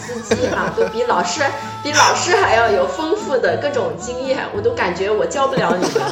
[0.00, 1.42] 老司机啊，都比老师
[1.82, 6.02] 比老师还要有丰富的各种经验，我都感觉我教不了你们。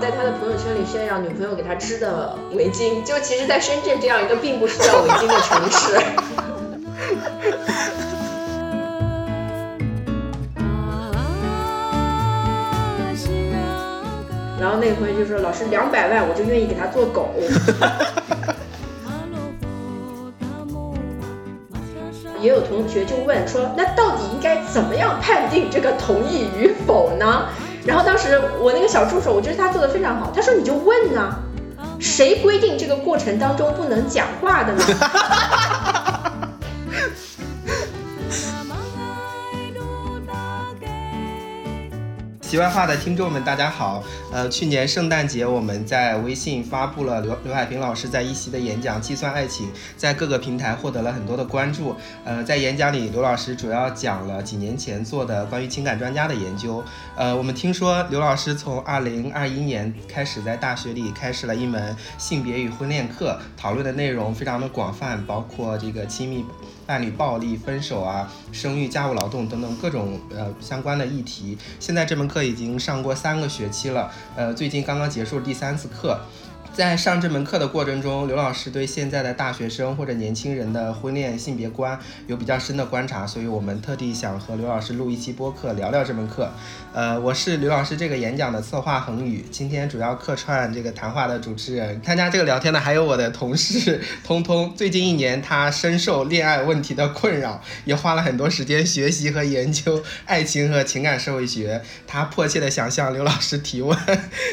[0.00, 5.98] 在他的朋友圈里炫耀女朋友给他织的围巾，就其实，在深圳这样一个并不需要围巾的城市。
[14.84, 17.30] 那个同学就说：“老师，两百万我就愿意给他做狗。
[22.38, 27.46] ”也有同学就问说：“那到底应该怎么样判定这个同意与否呢？”
[27.86, 30.30] 然后当时我那个小助手，我觉得他做的非常好。
[30.34, 31.38] 他说：“你就问啊，
[31.98, 34.84] 谁规定这个过程当中不能讲话的呢？”
[42.54, 44.00] 题外话的听众们，大家好。
[44.30, 49.66] 呃，去年圣诞节我们在微信发布了刘刘海平老师在一席的演讲《计算爱情》，
[49.96, 51.96] 在各个平台获得了很多的关注。
[52.24, 56.80] 呃，在演讲里，刘老师主要讲了几年前做的关于情感专家的研究。
[57.16, 66.44] 呃，我们听说刘老师从二零二一年开始在大学里开始了一门性别与婚恋课，讨论的内容非常的广泛，包括这个亲密。
[66.86, 76.20] 伴侣暴力、分手啊、生育、家务劳动等等各种呃相关的议题，现在这门课已经上过三个学期了，呃，最近刚刚结束第三次课。
[76.74, 86.50] 在上这门课的过程中，刘老师对现在的大学生或者年轻人的婚恋性别观有比较深的观察，所以我们特地想和刘老师录一期播客，聊聊这门课。
[86.92, 92.02] 呃，我是刘老师这个演讲的策划恒宇，今天主要客串这个谈话的主持人。
[92.02, 94.74] 参加这个聊天的还有我的同事通通。
[94.76, 101.80] 最近一年，他深受恋爱问题的困扰，也花了很多时间学习和研究爱情和情感社会学。
[102.08, 103.96] 他迫切的想向刘老师提问。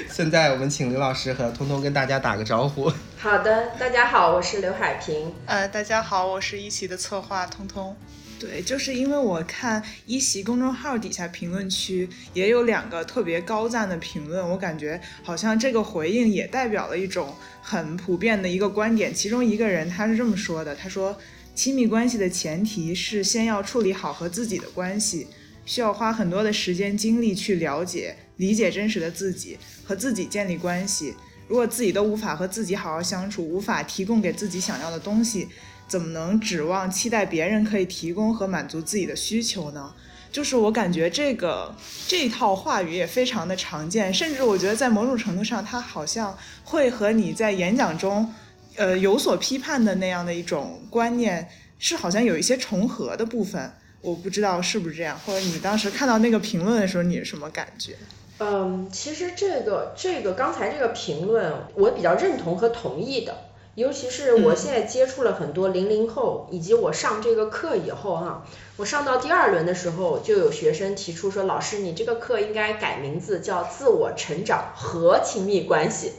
[0.08, 2.11] 现在我们请刘老师和通通跟大家。
[2.12, 2.92] 大家打个招呼。
[3.18, 5.34] 好的，大家好，我是刘海平。
[5.46, 7.96] 呃，大家好，我是一席的策划通通。
[8.38, 19.14] 对，就是因为我看一席公众号底下评论区也有两个特别高赞的评论，我感觉好像这个回应也代表了一种很普遍的一个观点。
[19.14, 21.18] 其中一个人他是这么说的：“他说，
[21.56, 25.28] 亲密关系的前提是先要处理好和自己的关系，
[25.66, 31.16] 需要花很多的时间精力去了解、理解真实的自己，和自己建立关系。”
[31.52, 35.50] 如果自己都无法和自己好好相处，无法提供给自己想要的东西，
[35.86, 39.94] 怎么能指望期待别人可以提供和满足自己的需求呢？
[40.32, 41.76] 就是我感觉这个
[42.08, 48.34] 这套话语也非常的常见，甚至我觉得在某种程度上，它好像会和你在演讲中，
[48.78, 51.46] 呃有所批判的那样的一种观念
[51.78, 53.70] 是好像有一些重合的部分。
[54.00, 57.98] 我不知道是不是这样，或者你当时看到那个评论的时候，你是什么感觉？
[58.44, 63.38] 嗯，其实这个这个刚才这个评论我比较认同和同意的，
[63.76, 68.44] 尤其是我现在接触了很多零零后，以及我上这个课以后哈，
[68.78, 76.14] 我上到第二轮的时候，就有学生提出说，老师你这个课应该改名字叫自我成长和亲密关系。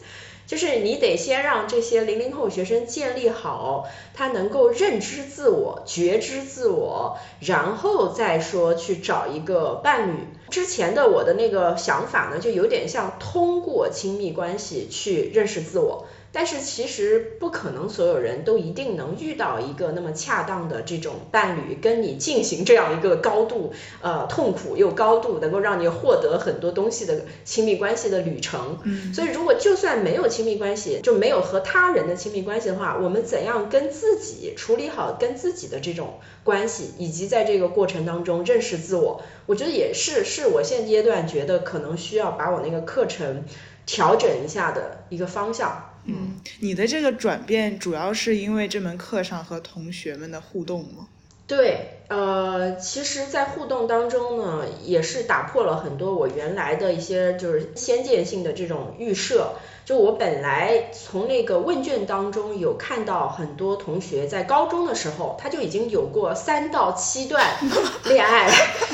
[0.52, 10.26] 就是你得先让这些零零后学生建立好他能够认知自我、觉知自我，然后再说去找一个伴侣。
[10.50, 16.04] 之前的我的那个想法呢，就有点像通过亲密关系去认识自我。
[16.32, 28.78] 但是其实不可能所有人都一定能遇到一个那么恰当的这种伴侣，跟你进行这样一个高度呃痛苦又高度能够让你获得很多东西的亲密关系的旅程。
[28.84, 43.44] 嗯，所以如果就算没有亲密关系，就没有和他人的亲密关系的话，我们怎样跟自己处理好跟自己的这种关系，以及在这个过程当中认识自我，我觉得也是是我现阶段觉得可能需要把我那个课程
[43.84, 45.90] 调整一下的一个方向。
[46.04, 51.08] 嗯，你的这个转变主要是因为这门课上和同学们的互动吗？
[51.46, 59.54] 对，呃，其实，在互动当中呢，也是打破了很多我原来的一些就是先见性的这种预设。
[59.86, 67.44] 就我本来从那个问卷当中有看到很多同学在高中的时候他就已经有过三到七段
[68.04, 68.48] 恋爱，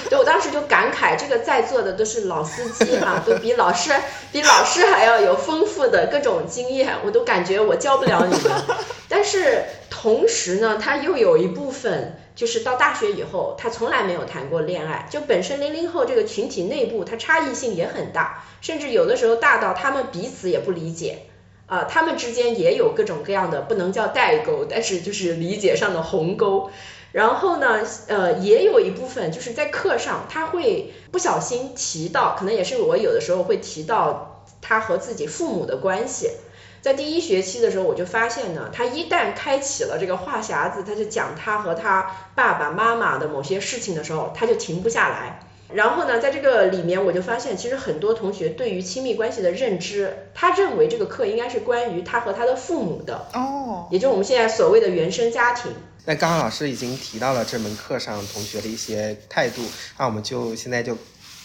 [0.08, 3.90] 对我当时就感慨，这个在座的都是老司机哈，都比老师
[4.30, 8.52] 比老师还要有丰富的各种经验，我都感觉我教不了你们。
[9.10, 12.14] 但是同时呢，他又有一部分。
[12.38, 15.06] 就是到大学以后，他从来没有谈过恋爱。
[15.10, 21.22] 就本身零零后这个群体内部，它差异性也很大，甚至有的时候大到他们彼此也不理解，
[21.66, 26.70] 啊，他们之间也有各种各样的不能叫代沟，但是就是理解上的鸿沟。
[27.10, 36.30] 然后呢，呃，也有一部分就是在课上他会不小心提到，可能也是我有的时候会提到他和自己父母的关系。
[36.80, 45.40] 在第一学期的时候，我就发现呢，他一旦开启了这个话匣子，他就讲他和他爸爸妈妈的某些事情的时候，他就停不下来。
[45.70, 55.70] 然后呢，在这个里面，我就发现，其实很多同学对于亲密关系的认知，他认为这个课应该是关于他和他的父母的，哦，也就是我们现在所谓的原生家庭。
[56.06, 59.60] 那刚刚老师已经提到了这门课上同学的一些态度，
[59.98, 60.96] 那我们就现在就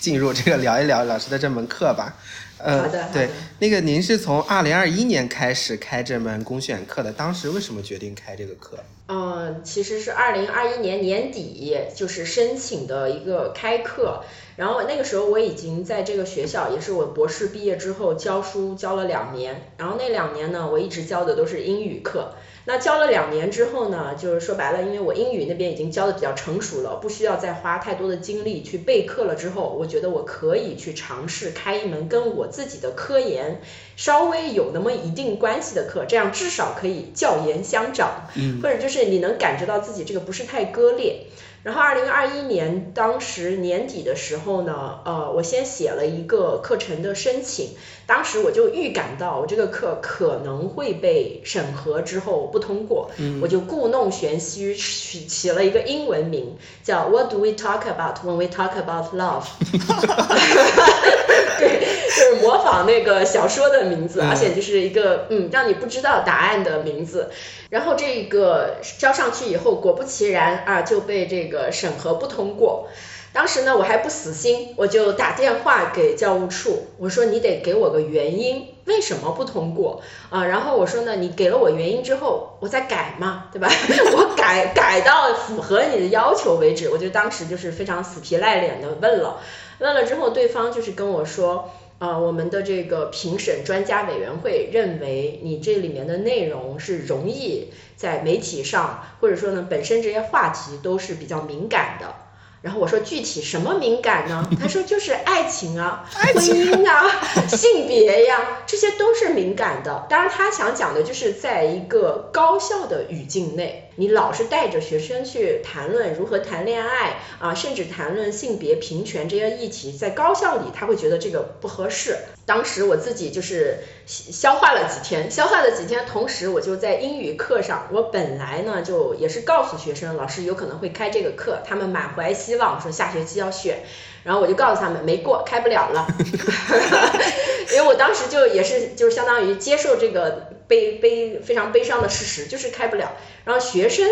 [0.04, 2.14] 进入这个聊一聊老师的这门课吧。
[2.58, 3.30] 呃，好的对，
[3.60, 8.78] 那个您是从二零二一年开始开这门公选课的，当时为什么决定开这个课？
[9.08, 14.26] 嗯，其实是二零二一年年底就是申请的一个开课，
[14.58, 22.36] 然后那个时候我已经在这个学校，也是我博士毕业之后教书教了两年，然后那两年呢，我一直教的都是英语课。
[22.66, 29.36] 那教了两年之后呢，就是说白了，因为我英语那边已经教的比较成熟了，不需要再花太多的精力去备课了。
[29.36, 33.62] 之后，我觉得我可以去尝试开一门跟我自己的科研
[33.98, 41.28] 稍微有那么一定关系的课，这样至少可以教研相长，嗯或者就是你能感觉到自己这个不是太割裂。
[41.64, 47.70] 然后二零二一年当时年底的时候呢，呃，我先写了一个课程的申请，
[48.06, 53.10] 当时我就预感到我这个课可能会被审核之后不通过，
[53.42, 59.46] 我就故弄玄虚起起了一个英文名，叫 What do we talk about when we talk about love？
[61.60, 67.32] 对，就是模仿那个小说的名字，嗯而且就是一个嗯让你不知道答案的名字。
[67.70, 72.88] 然后这个交上去以后，果不其然啊就被这个审核不通过。
[73.34, 80.46] 当时呢，我还不死心，我就打电话给教务处，我说你得给我个原因，为什么不通过啊？
[80.46, 83.68] 然后我说呢，你给了我原因之后，我再改嘛，对吧？
[84.16, 86.92] 我改改到符合你的要求为止。
[86.92, 89.40] 我就当时就是非常死皮赖脸的问了，
[89.80, 91.72] 问了之后，对方就是跟我说。
[92.00, 102.14] 呃，我们的这个评审专家委员会认为你这里面的内容是容易在媒体上，或者说呢，本身这些话题都是比较敏感的。
[102.62, 104.50] 然后我说具体什么敏感呢？
[104.60, 110.06] 他说就是爱情啊、 婚姻啊、 性别呀，这些都是敏感的。
[110.10, 122.18] 当然，他想讲的就是在一个高效的语境内，你老是带着学生去谈论如何谈恋爱啊，甚至谈论性别平权这些议题，在高校里他会觉得这个不合适。
[122.46, 133.84] 当时我自己就是消化了几天，消化了几天，同时我就在英语课上，我本来呢就也是告诉学生，老师有可能会开这个课，他们满怀希望说下学期要选，
[134.24, 136.08] 然后我就告诉他们没过，开不了了，
[137.72, 143.12] 因为我当时就也是就是相当于接受这个悲悲非常悲伤的事实，就是开不了，
[143.46, 144.08] 然后学生。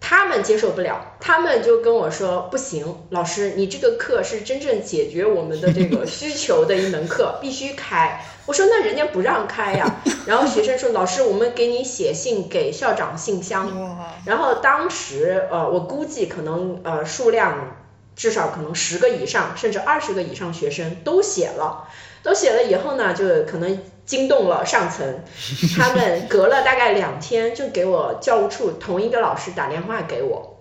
[0.00, 8.24] 他们接受不了，他们就跟我说不行，老师，你这个课是真正解决我们的这个需求的一门课，必须开。
[8.46, 17.76] 我说那人家不让开呀，然后学生说老师，我们给你写信给校长信箱，然后当时呃，我估计可能呃数量
[18.14, 21.88] 至少可能十个以上，甚至二十个以上学生都写了，
[22.22, 25.22] 都写了以后呢，就可能惊动了上层，
[25.76, 30.56] 他们隔了大概两天就给我教务处同一个老师打电话给我。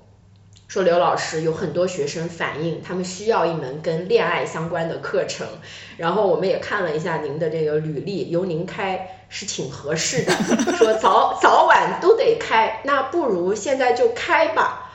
[0.67, 5.47] 说刘老师有很多学生反映，他们需要一门跟恋爱相关的课程，
[5.95, 10.33] 然后我们也看了一下您的这个履历，由您开是挺合适的，
[10.75, 14.86] 说早早晚都得开，那不如现在就开吧。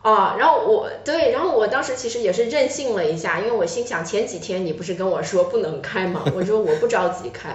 [0.00, 6.22] 啊，然后我对，然后我当时其实也是任性了一下，因为我心想前几天你不是跟我说不能开吗？
[6.34, 7.50] 我说我不着急开，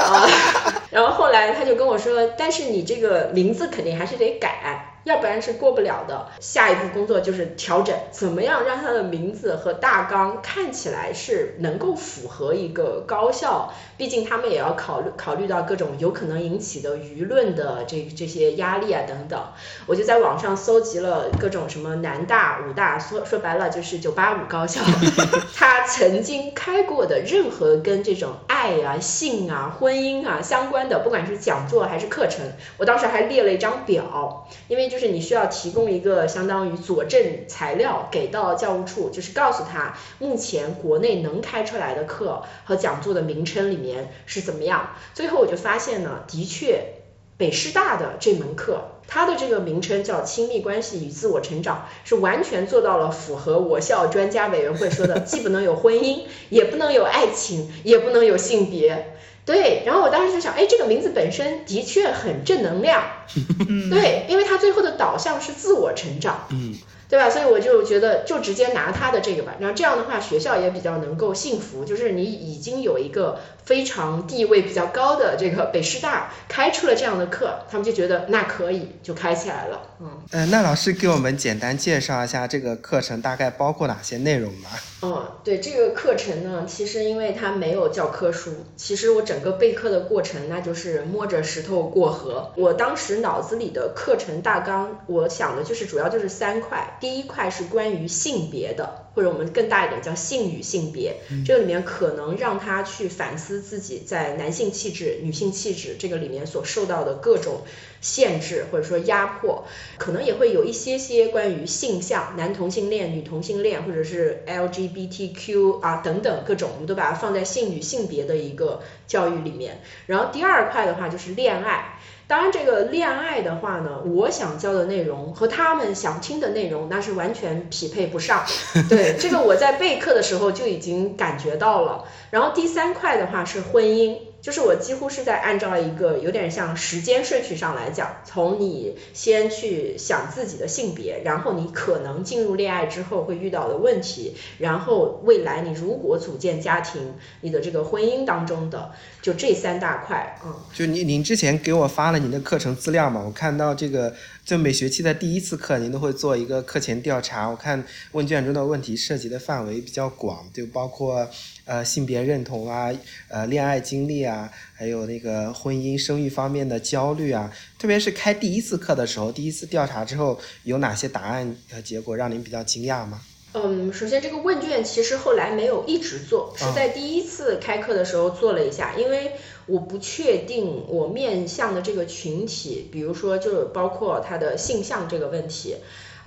[0.00, 0.26] 啊，
[0.90, 6.28] 然后后来他就跟我说，但是你这个名字肯定还是得改，要不然是过不了的。
[6.40, 19.40] 下一步工作就是调整，怎么样让他的名字和大纲看起来是能够符合一个高校，毕竟他们也要考虑考虑到各种有可能引起的舆论的这这些压力啊等等。
[19.86, 24.80] 我就在网上搜集了各种什么南大、武大，说说白了就是九八五高校，
[25.54, 32.44] 他曾经开过的任何跟这种爱啊、性啊、婚姻啊相关的，不管是讲座还是课程，
[32.76, 44.90] 我当时还列了一张表，因为就是你需要提供一个相当于佐证材料给到教务处，就是告诉他目前国内能开出来的课和讲座的名称里面是怎么样。
[45.14, 46.94] 最后我就发现呢，的确。
[47.36, 59.14] 北师大的这门课，它的这个名称叫亲密关系与自我成长，是完全做到了符合我校专家委员会说的，既不能有婚姻，也不能有爱情，也不能有性别。
[59.48, 63.02] 对，然后我当时就想，哎，这个名字本身的确很正能量，
[63.66, 66.46] 嗯，对，因为它最后的导向是自我成长。
[66.50, 66.74] 嗯，
[67.08, 67.30] 对吧？
[67.30, 80.08] 所以我就觉得就直接拿他的这个吧，然后这样的话学校也比较能够幸福，就是你已经有一个非常地位比较高的这个北师大开出了这样的课，他们就觉得那可以就开起来了，嗯。
[80.32, 84.70] 嗯，那老师给我们简单介绍一下这个课程大概包括哪些内容吧？
[85.02, 92.52] 嗯，对这个课程呢，其实因为它没有教科书，其实我整个备课的过程那就是摸着石头过河。
[92.56, 107.62] 我当时脑子里的课程大纲，我想的就是主要就是三块，第一块是关于性别的，或者我们更大一点叫性与性别，这个里面可能让他去反思自己在男性气质、女性气质这个里面所受到的各种
[108.00, 109.64] 限制或者说压迫，
[109.96, 119.80] 可能也会有一些些关于性向，男同性恋、女同性恋或者是 LGBTQ 啊等等各种，我们都把它放在性与性别的一个教育里面。
[120.06, 128.44] 然后第二块的话就是恋爱，当然这个恋爱的话呢，我想教的内容和他们想听的内容那是完全匹配不上。
[128.88, 132.04] 对，这个我在备课的时候就已经感觉到了。
[132.30, 134.27] 然后第三块的话是婚姻。
[134.48, 147.12] 就是我几乎是在按照一个有点像时间顺序上来讲，从你先去想自己的性别，然后你可能进入恋爱之后会遇到的问题，然后未来你如果组建家庭，
[147.42, 148.90] 你的这个婚姻当中的
[149.20, 150.54] 就这三大块，嗯。
[150.72, 154.14] 就您您之前给我发了您的课程资料嘛，我看到这个
[154.46, 161.28] 就每学期的第一次课您都会做一个课前调查，我看问卷中的问题涉及的范围比较广，就包括。
[161.68, 162.90] 呃，性别认同啊，
[163.28, 173.20] 呃，恋爱经历啊，还有那个婚姻生育方面的焦虑啊，特别是开第一次课的时候，第一次调查之后，有哪些答案和结果让您比较惊讶吗？
[173.52, 179.32] 嗯，首先这个问卷其实后来没有一直做，是在第一次开课的时候做了一下，因为
[179.66, 185.76] 我不确定我面向的这个群体，比如说就包括他的性向这个问题。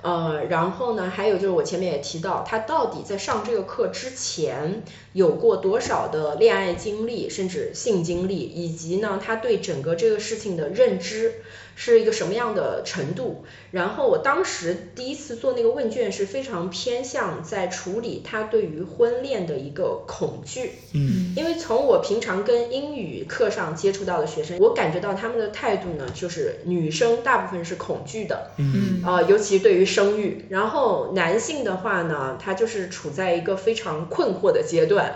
[0.01, 4.81] 呃，然后呢，还有就是我前面也提到，他到底在上这个课之前
[5.13, 11.35] 有过多少的恋爱经历，甚至性经历，以及呢，他对整个这个事情的认知。
[11.75, 13.43] 是一个什么样的程度？
[13.71, 20.73] 然后我当时第一次做那个问卷是非常偏向在处理他对于婚恋的一个恐惧。
[20.93, 28.51] 嗯，因为从我平常跟英语课上接触到的学生，我感觉到他们的态度呢，就是女生大部分是恐惧的。
[28.57, 30.45] 嗯，啊，尤其对于生育。
[30.49, 35.13] 然后男性的话呢，他就是处在一个非常困惑的阶段。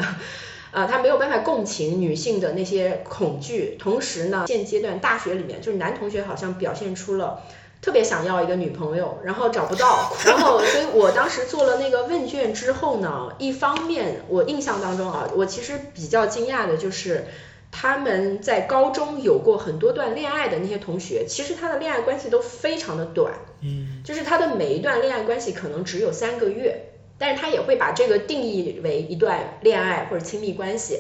[0.75, 7.41] 啊，他没有办法共情女性的那些恐惧，同时呢，现阶段大学里面就是男同学好像表现出了
[7.81, 17.25] 特别想要一个女朋友，然后找不到，然后所以我当时做了那个问卷之后呢，一方面我印象当中啊，我其实比较惊讶的就是
[17.71, 26.91] 他们在高中有过很多段恋爱的那些同学，其实他的恋爱关系都非常的短，嗯，就是他的每一段恋爱关系可能只有三个月。
[27.17, 30.99] 但是他也会把这个定义为一段恋爱或者亲密关系，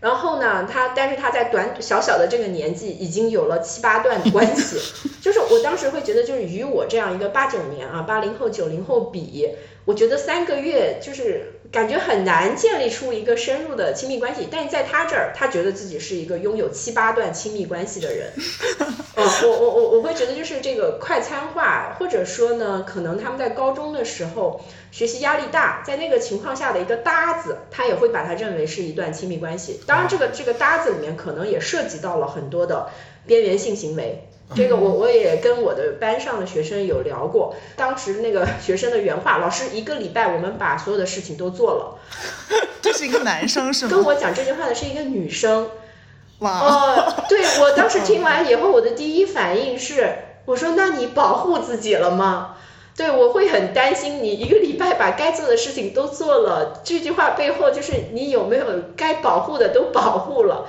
[0.00, 4.78] 然后呢，他但是他在短小小的这个年纪已经有了七八段关系，
[5.20, 9.50] 就是我当时会觉得，就是与我这样一个八九年啊八零后九零后比，
[9.84, 18.30] 我觉得三个月就是感觉很难建立出一个深入的亲密关系，但是在他这儿，他觉得自己是一个拥有七八段亲密关系的人，
[19.16, 24.60] 嗯，我我我我会觉得就是这个快餐化，或者说呢，可能他们在高中的时候。
[24.92, 29.80] 学习压力大，在那个情况下的一个搭子，他也会把它认为是一段亲密关系。
[29.86, 32.90] 当然，这个这个搭子里面可能也涉及到了很多的
[33.26, 34.28] 边缘性行为。
[34.54, 41.98] 这个我我也跟我的班上的学生有聊过，当时那个学生的原话，老师一个礼拜我们把所有的事情都做了。
[42.82, 43.90] 这是一个男生是吗？
[43.90, 45.70] 跟我讲这句话的是一个女生。
[46.40, 46.58] 哇。
[46.60, 50.12] 哦，对我当时听完以后，我的第一反应是，
[50.44, 52.56] 我说那你保护自己了吗？
[52.94, 58.66] 对，我会很担心你一个礼拜把该做的事情都做了，这句话背后就是你有没有
[58.96, 60.66] 该保护的都保护了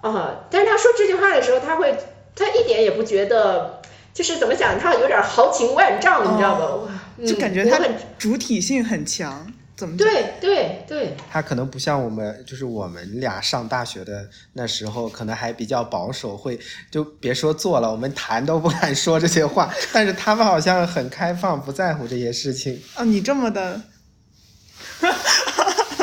[0.00, 0.46] 啊？
[0.50, 1.94] 但是他说这句话的时候，他会
[2.40, 3.82] 他一点也不觉得，
[4.14, 7.02] 就是怎么讲，他有点豪情万丈，你知道吧？
[7.26, 9.52] 就感觉他的主体性很强。
[9.76, 19.72] 怎么对对对，他可能不像我们，就是我们俩上大学的那时候，可能还比较保守，会就别说做了，我们谈都不敢说这些话。
[19.90, 22.78] 但是他们好像很开放，不在乎这些事情。
[22.96, 23.80] 哦，你这么的，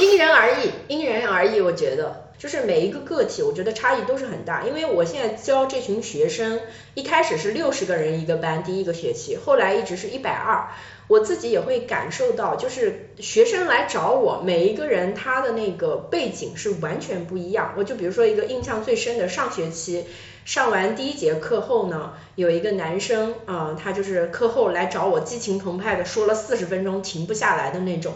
[0.01, 1.61] 因人而异，因人而异。
[1.61, 4.63] 我觉得，就是每一个个体，我觉得差异都是很大。
[4.63, 6.59] 因为我现在教这群学生，
[6.93, 10.67] 一开始是六十个人一个班，第一个学期，后来一直是一百二。
[11.07, 17.73] 我自己也会感受到，就是学生来找我，每一个人他的那个背景是完全不一样。
[17.77, 20.05] 我就比如说一个印象最深的，上学期
[20.43, 28.13] 上完第一节课后呢，有一个男生啊，他就是课后来找我，激情澎湃的说了四十分钟，停不下来的那种。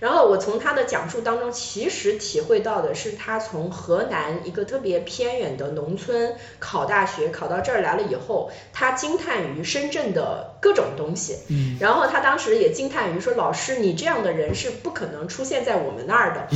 [0.00, 11.38] 然后我从他的讲述当中，其实体会到的是他从河南一个特别偏远的农村考大学，考到这儿来了以后，他惊叹于深圳的各种东西。
[11.48, 11.76] 嗯。
[11.80, 16.48] 然后他当时也惊叹于说：“老师，你这样的人是不可能出现在我们那儿的。”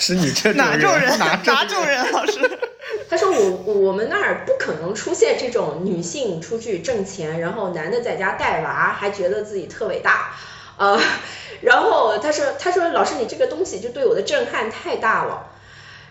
[0.00, 1.18] 是你这哪种人？
[1.18, 2.12] 哪种 人？
[2.12, 2.40] 老师。
[3.08, 3.30] 他说
[3.64, 10.34] ：“我我们那儿不可能出现这种女性出去挣钱，然后男的在家带娃，还觉得自己特伟大。”
[10.78, 11.00] 呃，
[11.62, 15.50] 然后他说，他说老师你这个东西就对我的震撼太大了，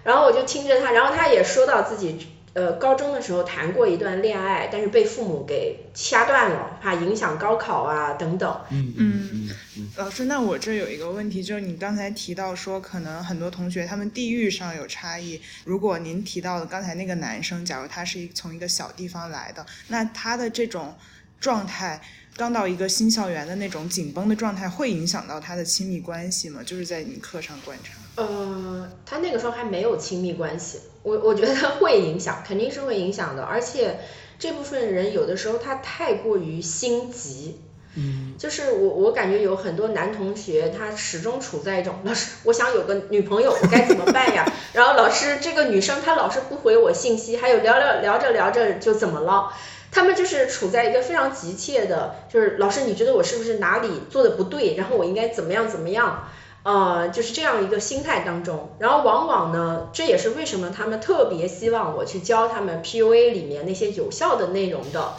[0.04, 8.62] 然后我就听着他，然后他也说到自己呃高中的时候谈过一段恋爱，但是被父母给掐断了，怕影响高考啊等等。
[8.72, 9.90] 嗯嗯嗯。
[9.98, 20.96] 老师，那我这有一个问题，就是你刚才提到说可能很多同学他们地域上有差异，如果您提到的刚才那个男生，假如他是一从一个小地方来的，那他的这种
[21.40, 22.02] 状态。
[22.38, 26.60] 刚到一个新校园的那种紧绷的状态，会影响到他的亲密关系吗？
[26.66, 27.94] 就是在你课上观察。
[28.22, 33.44] 呃，他那个时候还没有亲密关系，我我觉得会影响，肯定是会影响的。
[33.44, 34.00] 而且
[34.38, 37.62] 这部分人有的时候他太过于心急，
[37.96, 44.46] 嗯，就是我我感觉有很多男同学他始终处在一种老师，我想有个女朋友，我该怎么办呀？
[44.74, 49.54] 然后老师这个女生她老是不回我信息，还有聊聊聊着聊着就怎么了？
[49.96, 54.76] 他们就是处在一个非常急切的，就是老师，你觉得我是不是哪里做的不对？
[54.76, 56.28] 然后我应该怎么样怎么样？
[56.64, 58.72] 呃，就是这样一个心态当中。
[58.78, 65.14] 然后往往呢，这也是为什么他们特别希望我去教他们 PUA 里面那些有效的内容的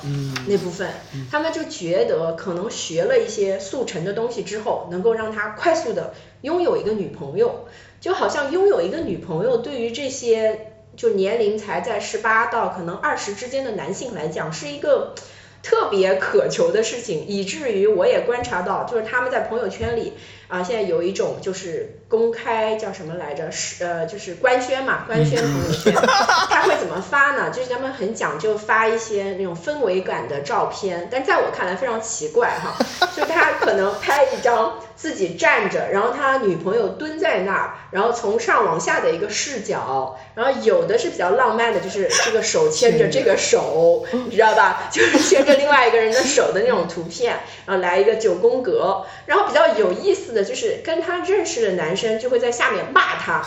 [0.47, 0.91] 那部分。
[1.31, 7.67] 他们就觉得可能学了一些速成的东西之后，能够让他快速的拥有一个女朋友，
[7.99, 10.73] 就好像拥有一个女朋友对于这些。
[10.97, 15.15] 就年龄才在十八到可能二十之间的男性来讲，是一个
[15.63, 20.15] 特别渴求的事情，以至于我也观察到，就是他们在朋友圈里
[20.49, 25.93] 啊，现在有一种就是公开叫什么来着，是呃就是官宣嘛，官宣朋友圈，
[26.49, 27.51] 他会怎么发呢？
[27.51, 32.77] 就是他们很讲究发一些那种氛围感的照片，但在我看来非常奇怪哈，
[33.17, 34.79] 就他可能拍一张。
[34.97, 44.89] 自己站着，然后他女朋友蹲在那儿，然后从上往下的一个视角，然后有的是比较浪漫的，就是这个手牵着这个手，你知道吧？
[44.91, 53.45] 就是牵着另外一个人的手的那种图片，然后来一个九宫格，然后比较有意思的就是跟他认识的男生就会在下面骂他，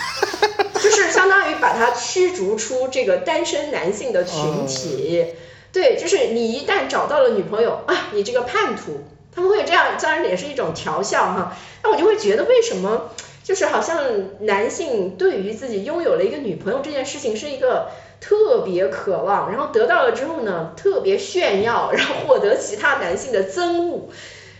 [0.75, 5.25] 就是相当于把他驱逐出这个单身男性的群体，
[5.73, 9.03] 对，就是你一旦找到了女朋友啊，你这个叛徒。
[9.39, 11.57] 他们会有这样，当然也是一种调笑哈。
[11.81, 13.09] 那我就会觉得，为什么
[13.41, 13.97] 就是好像
[14.41, 24.09] 男性对于自己拥有了一个女朋友这件事情是一个特别渴望，然后得到了之后呢，特别炫耀，然后获得其他男性的憎恶。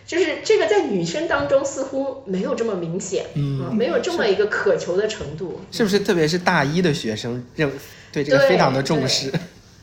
[0.06, 5.60] 就是这个在女生当中似乎没有这么明显，嗯，没有这么一个渴求的程度。
[5.70, 6.00] 是不是？
[6.00, 7.70] 特别是大一的学生认
[8.10, 9.30] 对这个非常的重视。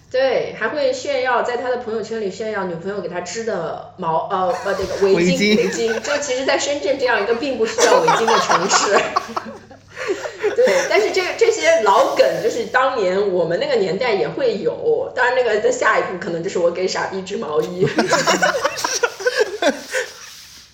[0.10, 8.98] 对，还会炫耀，在他的朋友圈里炫耀女朋友给他织的毛呃呃这个围巾围巾，就其实，在深圳这样一个并不需要围巾的城市，
[10.56, 17.86] 对，但是这这些老梗就是当年我们那个年代也会有，当然那个的下一步可能就是我给傻逼织毛衣。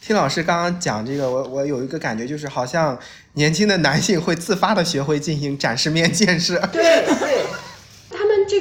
[0.05, 2.99] 听老师刚刚讲这个，我我有一个感觉，就是好像
[3.33, 6.59] 年轻的男性会自发的学会进行展示面建设。
[6.71, 6.83] 对
[7.19, 7.32] 对。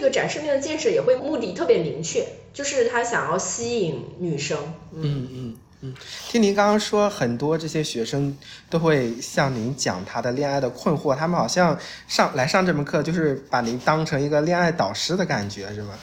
[0.03, 4.59] 这个展示面的建设也会目的特别明确，就是他想要吸引女生。
[4.93, 5.95] 嗯嗯嗯。
[6.29, 8.37] 听您刚刚说，很多这些学生
[8.69, 15.95] 都会向您讲他的恋爱的困惑，他们好像上来上这门课就是把您当成一个恋爱导师的感觉，是吗？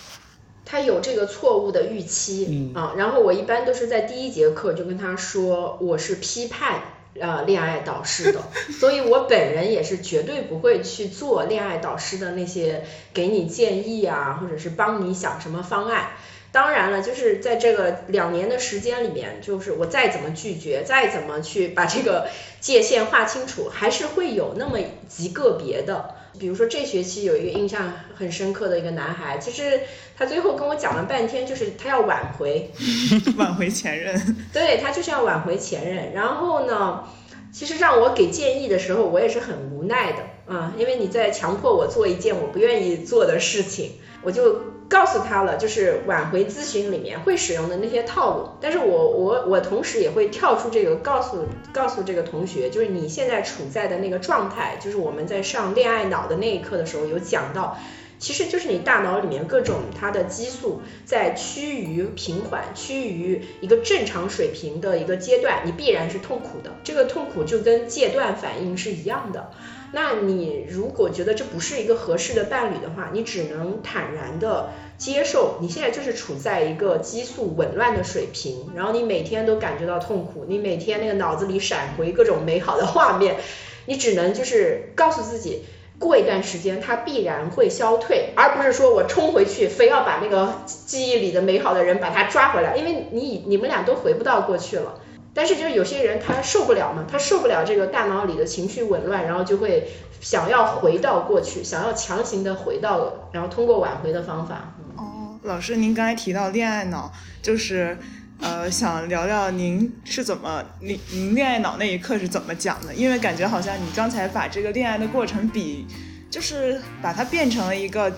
[0.64, 6.84] 他有这个错误的预期嗯啊，然后我一般都是在第一节课就跟他说，我是批判。
[7.20, 8.40] 呃，恋爱导师的，
[8.80, 16.12] 所以我本人也是绝对不会去做恋爱导师的那些给你建议啊，或者是帮你想什么方案。
[16.52, 22.28] 当然了，就是在这个两年的时间里面，就是我再怎么拒绝，再怎么去把这个
[22.60, 26.16] 界限划清楚，还是会有那么极个别的。
[26.40, 29.82] 比如说这学期有一个印象很深刻的一个男孩，其实
[30.18, 32.72] 他最后跟我讲了半天，就是他要挽回，
[33.38, 34.20] 挽回前任。
[34.54, 37.04] 对他就是要挽回前任，然后呢，
[37.52, 43.92] 其实让我给建议的时候，我也是很无奈的啊，因为你在强迫我做一件我不愿意做的事情，
[44.24, 44.79] 我就。
[44.90, 57.78] 告诉他了，就是挽回咨询里面会使用的那些套路，但是我我我同时也会跳出这个，告诉告诉这个同学，就是你现在处在的那个状态，就是我们在上恋爱脑的那一刻的时候有讲到，
[58.20, 66.76] 其实就是你大脑里面各种它的激素在趋于平缓、趋于一个正常水平的一个阶段，你必然是痛苦的。
[66.84, 69.52] 这个痛苦就跟戒断反应是一样的。
[69.92, 83.38] 那你如果觉得这不是一个合适的伴侣的话，你只能坦然的接受，你现在就是处在一个激素紊乱的水平，然后你每天都感觉到痛苦，你每天那个脑子里闪回各种美好的画面，
[83.86, 85.64] 你只能就是告诉自己。
[86.00, 95.02] 过一段时间，它必然会消退，而不是说我冲回去，非要把那个记忆里的美好的人把他抓回来，因为你你们俩都回不到过去了。
[95.34, 99.90] 但是就是有些人他受不了嘛，他受不了这个大脑里的情绪紊乱，然后就会
[100.22, 104.74] 想要回到过去，想要强行的回到，然后通过挽回的方法。
[104.96, 107.98] 哦，老师，您刚才提到恋爱脑，就是。
[108.42, 112.94] 呃，想聊聊您是怎么，您您恋爱脑那一刻是怎么讲的？
[112.96, 115.86] 因为感觉好像你刚才把这个恋爱的过程比，
[116.30, 118.12] 就是把它变成了一个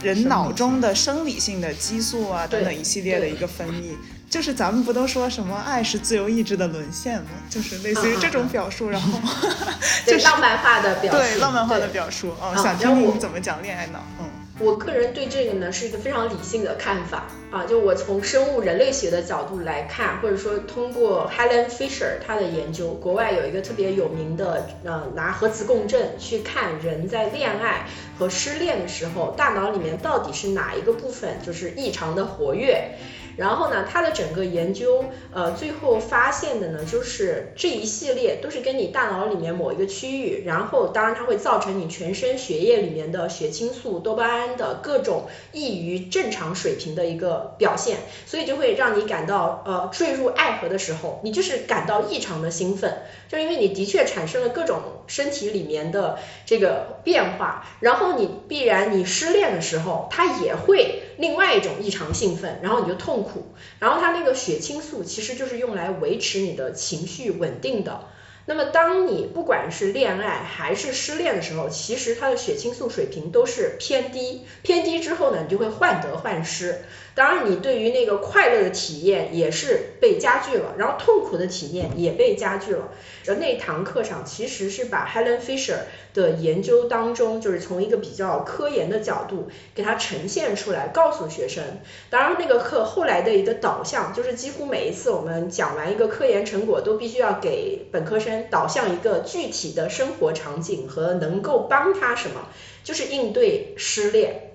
[0.00, 3.96] 人脑中的生理性的激素啊等等一系列的一个分泌。
[4.30, 7.30] 就是咱们不都说什么爱是自由意志的沦陷吗？
[7.50, 9.20] 就是类似于这种表述，然后
[10.06, 12.30] 就是浪漫化的表述，对浪漫化的表述。
[12.40, 14.00] 哦，想听您怎么讲恋爱脑？
[14.20, 14.43] 嗯。
[14.60, 27.86] 我个人对这个呢是一个非常理性的看法啊，就我从生物人类学的角度来看，或者说通过 Helen Fisher 她的研究，国外有一个特别有名的呃拿核磁共振去看人在恋爱
[28.16, 32.92] 和失恋的时候，大脑里面到底是哪一个部分就是异常的活跃。
[33.36, 61.03] 然后呢，他的整个研究，呃，最后发现的呢，就是这一系列都是跟你大脑里面某一个区域，然后当然它会造成你全身血液里面的血清素、多巴胺的各种异于正常水平的一个表现，所以就会让你感到，呃，坠入爱河的时候，你就是感到异常的兴奋，就因为你的确产生了各种身体里面的这个变化，然后你必然你失恋的时候，它也会。
[61.16, 63.46] 另外一种异常兴奋，然后你就痛苦，
[63.78, 68.08] 然后它那个血清素其实就是用来维持你的情绪稳定的。
[68.46, 76.84] 那么当你不管是恋爱还是失恋的时候，其实它的血清素水平都是偏低，偏低之后呢，你就会患得患失。
[77.14, 82.90] 当然，你对于那个快乐的体验也是被加剧了，然后痛苦的体验也被加剧了。
[83.38, 85.76] 那堂课上其实是把 Helen Fisher
[86.12, 91.62] 的研究当中，就是从一个比较科研的角度给它呈现出来，告诉学生。
[92.10, 102.48] 当然，那个课后来的一个导向就是几乎每一次我们讲完一个科研成果，都必须要给本科生导向一个具体的生活场景和能够帮他什么，
[102.82, 104.50] 就是应对失恋。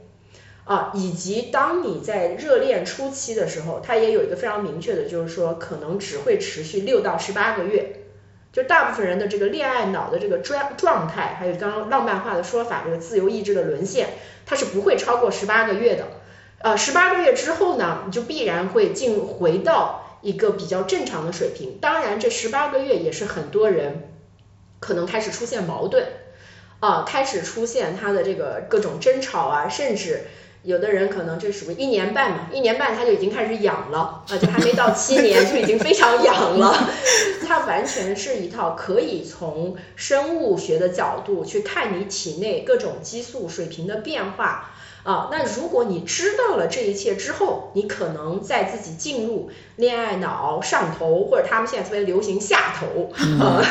[0.70, 7.96] 啊，以及当你在热恋初期的时候，它也有一个非常明确的，就是说可能只会持续六到十八个月。
[8.54, 14.10] 就大部分人的这个恋爱脑的这个状状态，还有刚刚浪漫化的说法，这个自由意志的沦陷，
[14.46, 16.06] 它是不会超过十八个月的。
[16.60, 21.80] 呃，十八个月之后呢，你就必然会进回到一个比较正常的水平。
[21.82, 24.12] 当然，这十八个月也是很多人
[24.80, 26.06] 可能开始出现矛盾
[26.80, 30.26] 啊，开始出现他的这个各种争吵啊，甚至。
[30.64, 36.90] 有的人可能这属于一年半嘛，一年半他就已经开始痒了啊，就还没到七年就已经非常痒了。
[37.48, 44.72] 它完全是一套可以从生物学的角度去看你体内各种激素水平的变化
[45.04, 45.30] 啊。
[45.32, 53.12] 那如果你知道了这一切之后，你可能在自己进入恋爱脑上头，或者他们现在特别流行下头
[53.44, 53.64] 啊，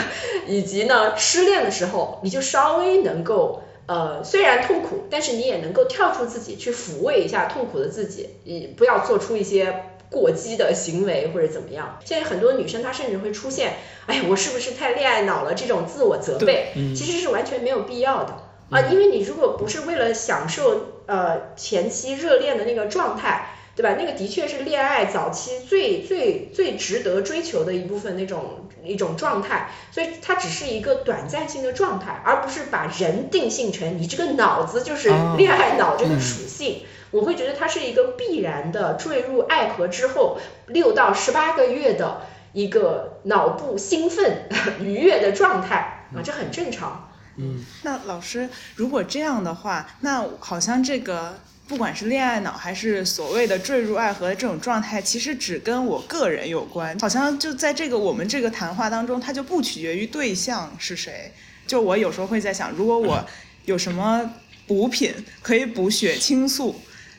[0.48, 3.62] 以及呢失恋的时候，你就稍微能够。
[3.88, 11.98] 呃，虽然痛苦，但是你也能够跳出自己去抚慰一下痛苦的自己，你不要做出一些过激的行为或者怎么样。
[12.04, 15.54] 现在很多女生她甚至会出现，哎，我是不是太恋爱脑了？
[15.54, 18.34] 这种自我责备，其实是完全没有必要的
[18.70, 23.54] 啊，因为你如果不是为了享受呃前期热恋的那个状态。
[23.78, 23.94] 对吧？
[23.96, 36.82] 那个的确是恋爱早期最最最值得追求的一部分那种一种状态，所以它只是一个短暂性的状态，而不是把人定性成你这个脑子就是恋爱脑这个属性。
[37.12, 44.48] 我会觉得它是一个必然的坠入爱河之后六到十八个月的一个脑部兴奋
[44.82, 47.10] 愉悦的状态啊，这很正常。
[47.36, 51.38] 嗯，那老师如果这样的话，那好像这个。
[51.68, 56.98] 不管是恋爱脑还是所谓的坠入爱河的这种状态，其实只跟我个人有关。
[56.98, 61.30] 好像就在这个我们这个谈话当中，它就不取决于对象是谁。
[61.66, 63.22] 就我有时候会在想，如果我
[63.66, 64.32] 有什么
[64.66, 66.74] 补品可以补血清素，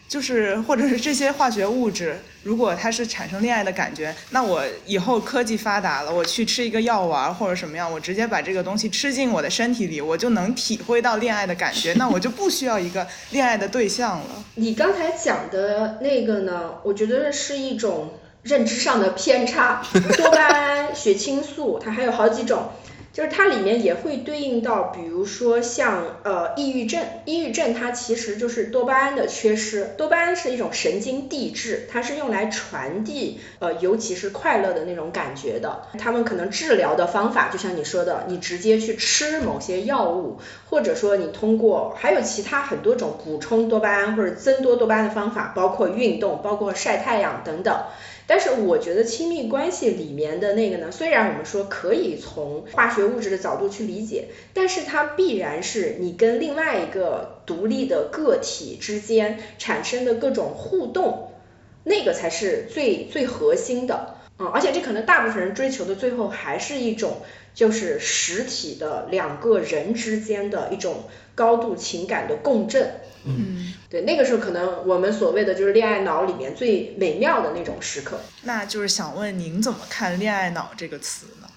[0.09, 14.43] 就是或者是这些化学物质，如果它是产生恋爱的感觉，那我以后科技发达了，我去吃一个药丸或者什么样，我直接把这个东西吃进我的身体里，我就能体会到恋爱的感觉，那我就不需要一个恋爱的对象了。
[14.55, 19.83] 你刚才讲的那个呢，我觉得是一种认知上的偏差。
[20.17, 22.71] 多巴胺、血清素，它还有好几种。
[23.19, 29.93] 就是它里面也会对应到，比如说像呃抑郁症，抑郁症它其实就是多巴胺的缺失。
[29.97, 35.81] 多巴胺是一种神经递质，它是用来传递呃尤其是快乐的那种感觉的。
[35.99, 47.83] 他们可能治疗的方法，就像你说的，你直接去吃某些药物，或者说你通过还有其他很多种补充多巴胺或者增多多巴胺的方法，包括运动，包括晒太阳等等。
[48.29, 61.31] 但是我觉得亲密关系里面的那个呢，虽然我们说可以从化学物质的角度去理解，但是它必然是你跟另外一个独立的个体之间产生的各种互动，
[61.83, 64.17] 那个才是最最核心的。
[64.37, 67.23] 嗯，而且这可能大部分人追求的最后还是一种
[67.55, 72.91] 就是实体的两个人之间的一种高度情感的共振。
[73.25, 78.19] 嗯，对，那个时候可能我们所谓的就是恋爱脑里面最美妙的那种时刻。
[78.43, 81.47] 那就是想问您怎么看“恋爱脑”这个词呢？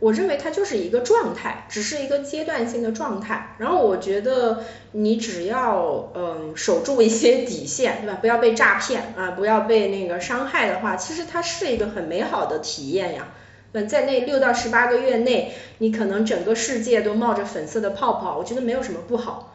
[0.00, 3.54] 我认为它就是一个状态，只是一个阶段性的状态。
[3.58, 8.18] 然后我觉得你只要嗯守住一些底线，对吧？
[8.20, 13.28] 不要被诈骗啊，不要被那个伤害的话，其实它是一个很美好的体验呀。
[13.70, 19.51] 那，在那六到十八个月内，你可能整个世界都冒着粉色的泡泡，我觉得没有什么不好。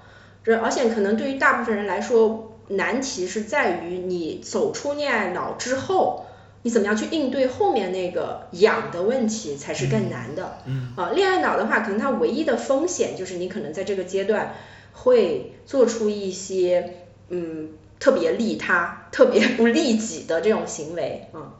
[0.55, 6.25] 而且可能对于大部分人来说，难题是在于你走出恋爱脑之后，
[6.63, 10.57] 你怎么样去应对后面那个痒的问题才是更难的。
[10.65, 10.93] 嗯。
[10.95, 14.53] 啊，恋爱脑的话，可能它唯一的风险就是你可能在这个阶段
[14.93, 16.95] 会做出一些
[17.29, 21.27] 嗯特别利他、特别不利己的这种行为。
[21.33, 21.51] 嗯。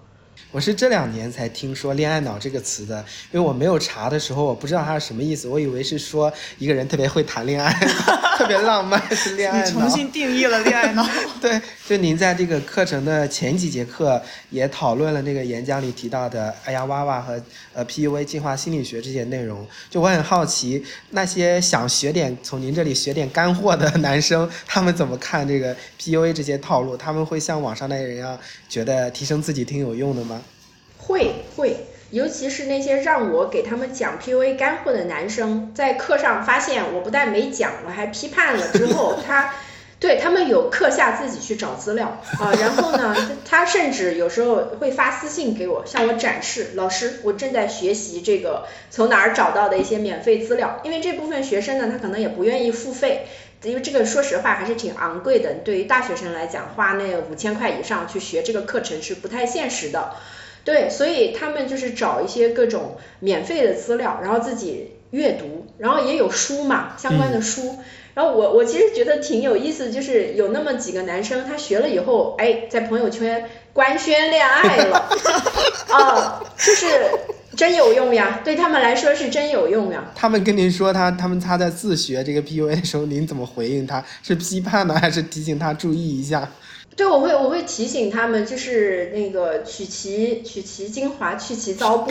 [0.51, 2.99] 我是这两年才听说“恋爱脑”这个词的，
[3.31, 7.73] 因为我没有查的时候，我不知道它是什么意思，我以为是说一个人特别会谈恋爱，
[8.37, 9.65] 特别浪漫是恋爱脑。
[9.65, 11.07] 你重新定义了恋爱脑。
[11.41, 17.41] 对，就您在这个课程的前几节课也讨论了那个演讲里提到的“哎呀哇哇”和
[17.73, 26.97] 呃 PUA 进化心理学这些内容，就我很好奇，那些想学点从您这里学点干货的男生，他们怎么看这个 PUA 这些套路？
[26.97, 30.41] 他们会像网上那些人一样，觉得提升自己挺有用的吗？
[30.97, 39.53] 会会，尤其是那些让我给他们讲 PUA 干货的男生，在课上发现我不但没讲，我还批判了之后，他
[39.99, 53.25] 对他们有课下自己去找资料啊，然后呢，他甚至有时候会发私信给我，向我展示，老师，我正在学习这个从哪儿找到的一些免费资料，因为这部分学生呢，他可能也不愿意付费，
[53.63, 60.11] 因为这个说实话还是挺昂贵的，对于大学生来讲，花那五千块以上去学这个课程是不太现实的。
[60.63, 67.79] 对，所以他们就是找一些各种免费的资料，然后自己阅读，然后也有书嘛，相关的书。
[68.17, 75.07] 然后我我其实觉得挺有意思，就是有那么几个男生，他学了以后，哎，在朋友圈官宣恋爱了，
[75.93, 76.87] 啊，就是
[77.55, 80.03] 真有用呀，对他们来说是真有用呀。
[80.15, 84.03] 他们跟您说他他们他在自学这个 PUA 的时候，您怎么回应他？
[84.23, 86.49] 是批判呢，还是提醒他注意一下？
[86.97, 92.07] 对，我会我会提醒他们，就是那个取其取其精华，去其糟粕。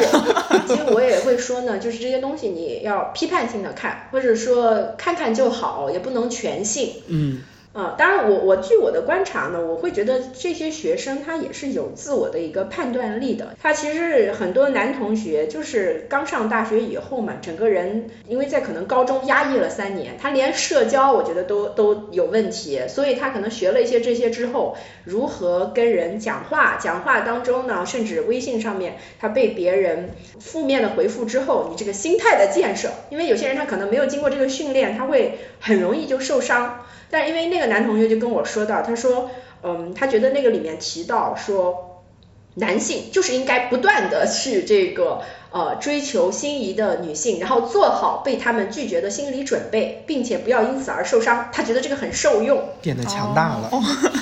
[0.66, 7.02] 其实我也会说呢，就是这些东西你要批判性的看，或者说看看就好，也不能全信。
[7.08, 7.42] 嗯。
[7.76, 13.54] 啊，当然我我据我的观察呢，我会觉得这些学生他也是有自我的一个判断力的。
[13.62, 30.08] 他其实很多男同学就是刚上大学以后嘛，整个人因为在可能高中压抑了三年，他连社交我觉得都都 有问题，所以他可能学了一些这些之后，如何跟人讲话，讲话当中呢，甚至微信上面他被别人
[30.40, 36.85] 负面的回复之后，你这个心态的建设，因为有些人他可能没有经过这个训练，他会很容易就受伤。
[37.10, 39.30] 但因为那个男同学就跟我说到，他说，
[39.62, 41.85] 嗯，他觉得那个里面提到说，
[42.58, 51.50] 男性就是应该不断的去这个呃追求心仪的女性，然后做好被他们拒绝的心理准备，并且不要因此而受伤。
[51.52, 53.70] 他觉得这个很受用，变得强大了，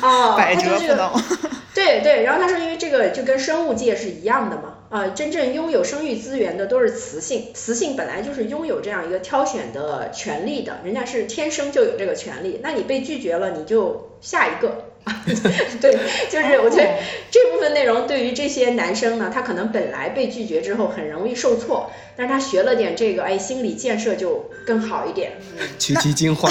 [0.02, 1.12] 啊， 百折不挠。
[1.74, 14.84] 对对，然后他说，因为这个就跟生物界是一样的嘛，啊，真正拥有生育资源的都是雌性，雌性本来就是拥有这样一个挑选的权利的，人家是天生就有这个权利，那你被拒绝了，你就下一个，
[15.80, 15.92] 对，
[16.30, 16.98] 就是我觉得
[17.30, 25.32] 这部分内容对于这些男生呢，他可能本来被拒绝之后很容易受挫，但是他学了点这个，哎，心理建设就更好一点。
[25.78, 26.50] 取其精华。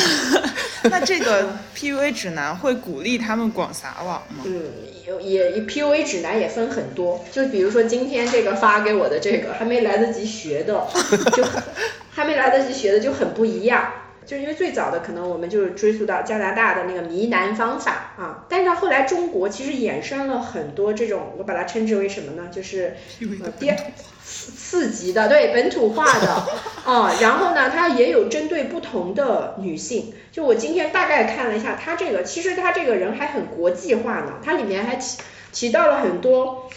[0.84, 4.44] 那 这个 PUA 指南会鼓励他们广撒网吗？
[4.46, 4.64] 嗯，
[5.08, 10.88] 有也 PUA 指南也分很多，就比如说今天这个发给我的这个，还没来得及学的，
[11.36, 11.44] 就
[12.12, 13.92] 还没来得及学的就很不一样。
[14.26, 22.50] 就是因为最早的可能我们就是追溯到加拿大的那个迷男方法啊，但是到后来中国其实衍生了很多这种，我把它称之为什么呢？
[22.52, 22.96] 就是
[23.44, 23.78] 呃第二
[24.24, 26.44] 四级的，对本土化的
[26.86, 30.14] 啊，然后呢，它也有针对不同的女性。
[30.32, 35.18] 就我今天大概看了一下，他这个其实他这个人还很国际化呢，它里面还提
[35.52, 36.70] 提到了很多。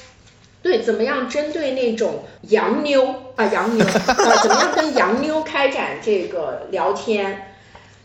[0.66, 7.52] 对，怎么样针对那种洋妞啊，洋妞啊，怎么样跟洋妞开展这个聊天？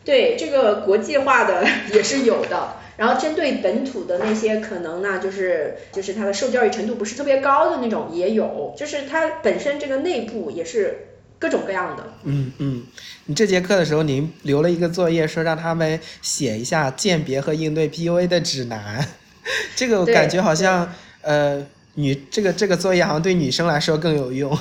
[0.05, 2.75] 对，这个国际化的也是有的。
[2.97, 11.07] 然后针对本土的那些可能呢，就是就是他的受教育程度不是特别高的那种也有，就是他本身这个内部也是
[11.39, 12.03] 各种各样的。
[12.25, 12.83] 嗯嗯，
[13.25, 19.03] 你这节课的时候，您留了一个作业，说让他们写一下鉴别和应对 PUA 的指南。
[19.75, 20.93] 这个感觉好像
[21.23, 21.65] 呃。
[21.95, 24.57] 女这个这个作业好像对女生来说更有用。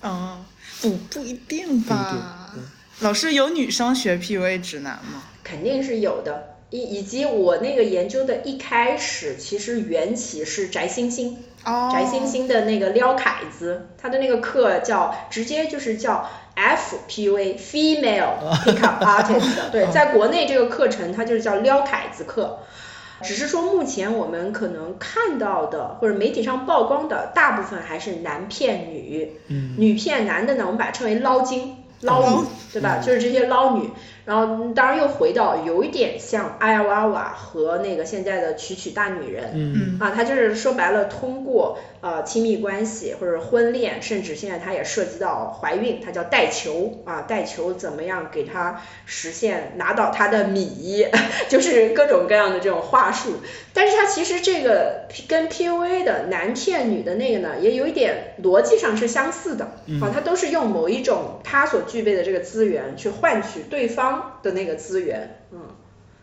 [0.00, 0.44] 哦，
[0.80, 2.52] 不不一定吧？
[3.00, 5.22] 老师有女生学 PUA 指南吗？
[5.42, 6.48] 肯定是有的。
[6.70, 11.36] 以以及我那个研究的一开始，其实缘起是翟星星。
[11.64, 11.90] 哦。
[11.92, 19.68] 翟星星的那个撩凯子，他的那个课叫直接就是叫 FPUA Female Pickup Artist。
[19.70, 22.60] 对，在国内这个课程它就是叫撩凯子课。
[23.22, 29.30] 只是说，目前我们可能看到的或者媒体上曝光的大部分还是男骗女，
[29.78, 32.98] 女骗男的呢，我们把它称为捞金、捞女，对吧？
[32.98, 33.88] 就是这些捞女。
[34.24, 51.06] 然后当然又回到有一点像艾娃娃和那个现在的曲曲大女人，嗯啊，他就是说白了通过呃亲密关系或者婚恋，甚至现在他也涉及到怀孕，他叫带球啊，带球怎么样给他实现拿到他的米，
[51.50, 53.34] 就是各种各样的这种话术。
[53.74, 59.64] 但是他其实这个跟 PUA 的男骗女的那个呢，也有一点逻辑上是相似的
[60.00, 64.11] 啊，他都是用某一种他所具备的这个资源去换取对方。
[64.42, 65.60] 的那个资源，嗯，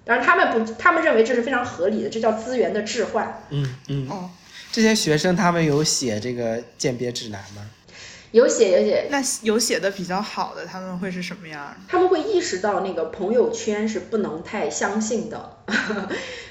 [0.06, 3.43] 当然他们不，他们认为这是非常合理的，这叫资源的置换。
[3.49, 4.10] 嗯嗯。
[4.10, 4.30] 哦，
[4.71, 7.69] 这些学生他们有写这个鉴别指南吗？
[8.32, 9.08] 有写有写。
[9.10, 11.75] 那有写的比较好的，他们会是什么样？
[11.88, 15.58] 他们会意识到那个朋友圈是不能太相信的。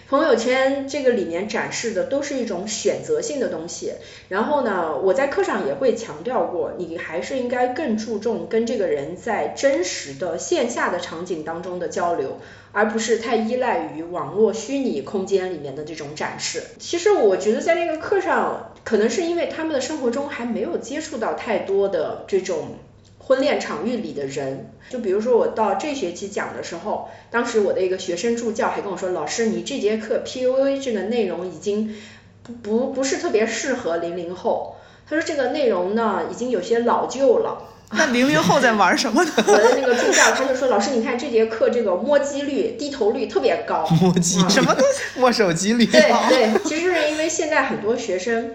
[0.08, 3.92] 朋友圈这个里面展示的都是一种选择性的东西，
[4.30, 12.38] 然后呢，我在课上也会强调过，你还是应该更注重跟这个人在真实的线下的场景当中的交流，
[12.72, 16.62] 而不是太依赖于网络虚拟空间里面的这种展示。
[16.78, 22.78] 其实我觉得在那个课上，可能是因为他们的生活中还没有接触到太多的这种。
[23.28, 31.94] 婚恋场域里的人，就比如说我到这学期讲的时候，当时我的一个学生助教还跟我说，老师，你这节课 PUA 这个内容已经
[32.42, 34.76] 不不不是特别适合零零后。
[35.06, 37.64] 他说这个内容呢，已经有些老旧了。
[37.92, 39.30] 那零零后在玩什么呢？
[39.36, 43.86] 我的那个助教他就说，老师你看这节课这个摸机率、低头率特别高。
[44.00, 45.02] 摸机什么东西？
[45.20, 45.84] 摸手机率。
[45.84, 48.52] 对对，其实是因为现在很多学生。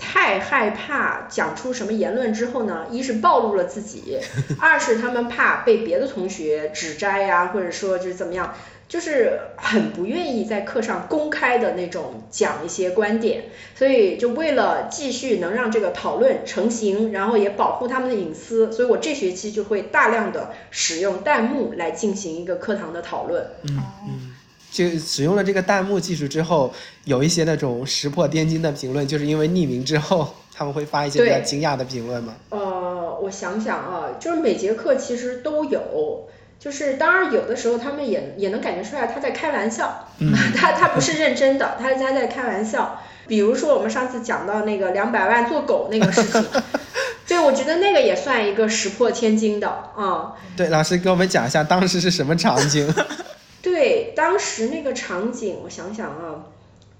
[0.00, 2.86] 太害怕讲出什么言论之后呢？
[2.90, 4.18] 一是暴露了自己，
[4.58, 8.54] 二是他们怕被别的同学指摘呀，或者说就是怎么样，
[8.88, 23.46] 就是很不愿意在课上公开的那种讲一些观点，所以就为了继续能让这个讨论成型，然后也保护他们的隐私，所以我这学期就会大量的使用弹幕来进行一个课堂的讨论。
[23.68, 24.29] 嗯嗯。
[24.70, 26.72] 就使用了这个弹幕技术之后，
[27.04, 32.34] 有一些那种石破天惊的评论，就是因为匿名之后，他们会发一些比较惊讶的评论吗？
[32.50, 36.28] 呃，我想想啊，就是每节课其实都有，
[36.58, 40.08] 就是当然有的时候他们也也能感觉出来他在开玩笑，
[40.54, 43.00] 他他不是认真的，他他在开玩笑。
[43.26, 46.44] 比如说我们上次讲到那个两百万做狗那个事情，
[47.28, 50.32] 对我觉得那个也算一个石破天惊的啊。
[50.56, 52.92] 对，老师给我们讲一下当时是什么场景。
[53.62, 56.46] 对，当时那个场景，我想想啊，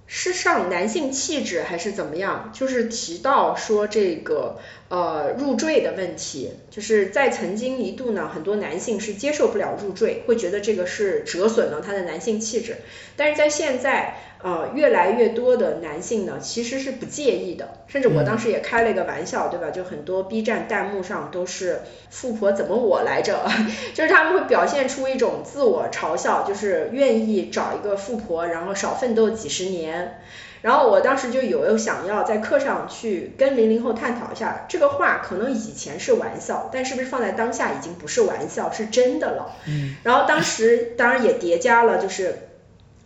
[0.07, 2.50] 是上男性气质还是怎么样？
[2.52, 4.58] 就是提到说这个
[4.91, 12.77] 呃入赘的问题，就是在曾经一度呢，很多男性是接受不了入赘，会觉得这个是折损了他的男性气质，
[13.17, 14.17] 但是在现在。
[14.43, 19.69] 呃，越来越多的男性呢，其实是不介意的，甚至我当时也开了一个玩笑，对吧？
[19.69, 23.47] 就很多 B 站弹幕上都是“富婆怎么我来着”，
[23.93, 30.23] 就是他们会表现出一种自我嘲笑，就是愿意找一个富婆，然后少奋斗几十年。
[30.63, 39.56] 然后我当时就有想要在课上去跟零零后探讨一下，这个话可能以前是玩笑，但是不是放在当下已经不是玩笑，是真的了。
[39.67, 39.96] 嗯。
[40.02, 42.50] 然后当时当然也叠加了，就是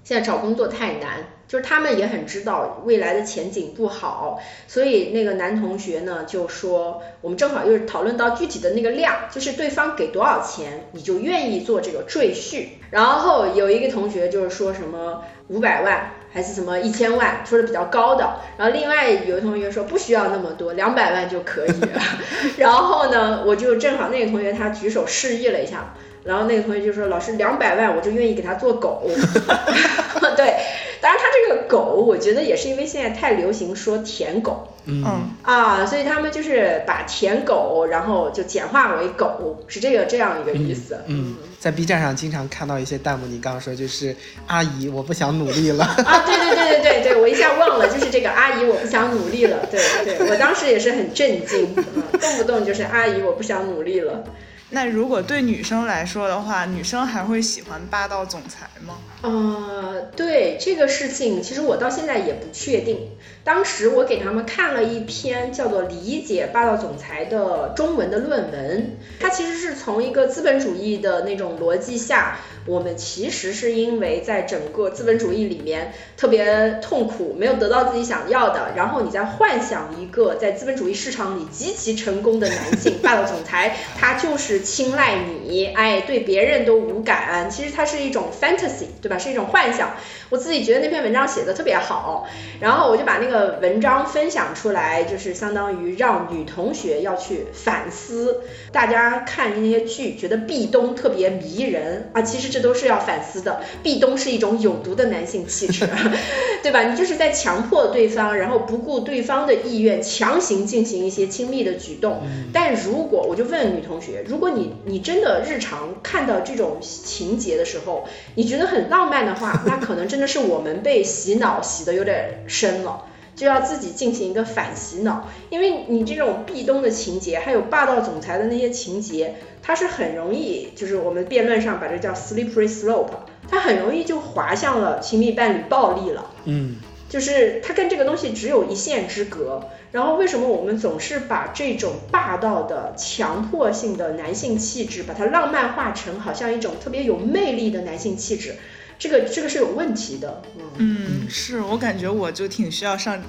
[0.03, 12.67] 现在找工作太难，就是他们也很知道未来的前景不好，所以那个男同学呢就说，我们正好又是讨论到具体的那个量，就是对方给多少钱，你就愿意做这个赘婿。
[12.91, 16.11] 然后有一个同学就是说什么五百万。
[16.35, 18.41] 还是什么一千万，说的比较高的。
[18.59, 22.03] 然后另外有的同学说不需要那么多，两百万就可以了。
[22.59, 29.03] 然后呢，我就正好那个同学他举手示意了一下，然后那个同学就说老师两百万我就愿意给他做狗。
[30.37, 30.57] 对，
[31.01, 34.69] 当然他这个狗，我觉得也是因为现在太流行说舔狗。
[34.87, 35.03] 嗯
[35.43, 40.99] 啊，所以他们就是把舔狗，然后就简化为狗，是这个这样一个意思。
[41.07, 44.15] 嗯，在 B 站上经常看到一些弹幕，你刚刚说就是
[44.49, 45.83] 阿姨，我不想努力了。
[45.83, 49.65] 啊，对对对对对对，我一下忘了，就是这个阿姨，我不想努力了。
[49.71, 51.75] 对对，我当时也是很震惊，
[52.21, 54.23] 动不动就是阿姨，我不想努力了。
[54.69, 58.97] 那如果对女生来说的话，女生还会喜欢霸道总裁吗？
[59.25, 63.09] 呃，对这个事情，其实我到现在也不确定。
[63.43, 85.17] 当时我给他们看了一篇叫做《理解霸道总裁》的中文的论文，它其实是从一个资本主义的那种逻辑下，我们其实是因为在整个资本主义里面特别痛苦，没有得到自己想要的，然后你在幻想一个在资本主义市场里极其成功的男性霸道总裁，他就是青睐
[85.47, 89.14] 你，哎，对别人都无感，其实它是一种 fantasy，对吧？
[89.19, 89.95] 是一种幻想。
[90.31, 92.27] 我自己觉得那篇文章写的特别好，
[92.61, 98.41] 然后我就把那个文章分享出来，就是相当于让女同学要去反思。
[98.73, 103.61] 大家看那些剧，觉得壁咚特别迷人啊，其实这都是要反思的。
[103.83, 105.89] 壁咚是一种有毒的男性气质，
[106.63, 106.83] 对吧？
[106.83, 112.23] 你就是在强迫对方，然后不顾对方的意愿，强行进行一些亲密的举动。
[112.53, 120.25] 但如果我就问女同学，如果你你真的日常看到这种情节的时候，你觉得很浪漫的话，那可能真的。
[120.27, 123.05] 是我们被洗脑洗的有点深了，
[123.37, 133.11] 就要自己进行一个反洗脑，因为你这种壁咚的情节，还有霸道总裁的那些情节，它是很容易，就是我们辩论上把这叫 slippery slope，
[133.49, 136.31] 它很容易就滑向了亲密伴侣暴力了。
[136.47, 136.77] 嗯，
[137.09, 139.69] 就是它跟这个东西只有一线之隔。
[139.93, 148.57] 然后为什么我们总是把这种霸道的、强迫性的男性气质，把它浪漫化成好像一种特别有魅力的男性气质？
[148.99, 150.43] 这个这个是有问题的，
[150.79, 153.23] 嗯，是我感觉我就挺需要上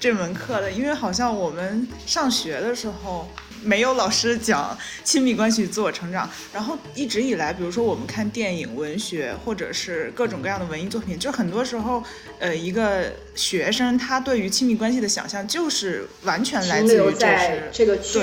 [0.00, 3.28] 这门课的，因为好像我们上学的时候
[3.62, 12.02] 没有老师讲亲密关系、自我成长，然后一直以来，比如说我们看电影、文学或者是各种各样的文艺作品，就很多时候，
[12.38, 18.20] 呃，一个学生他对于亲密关系的想象就是完全来自于在这个剧，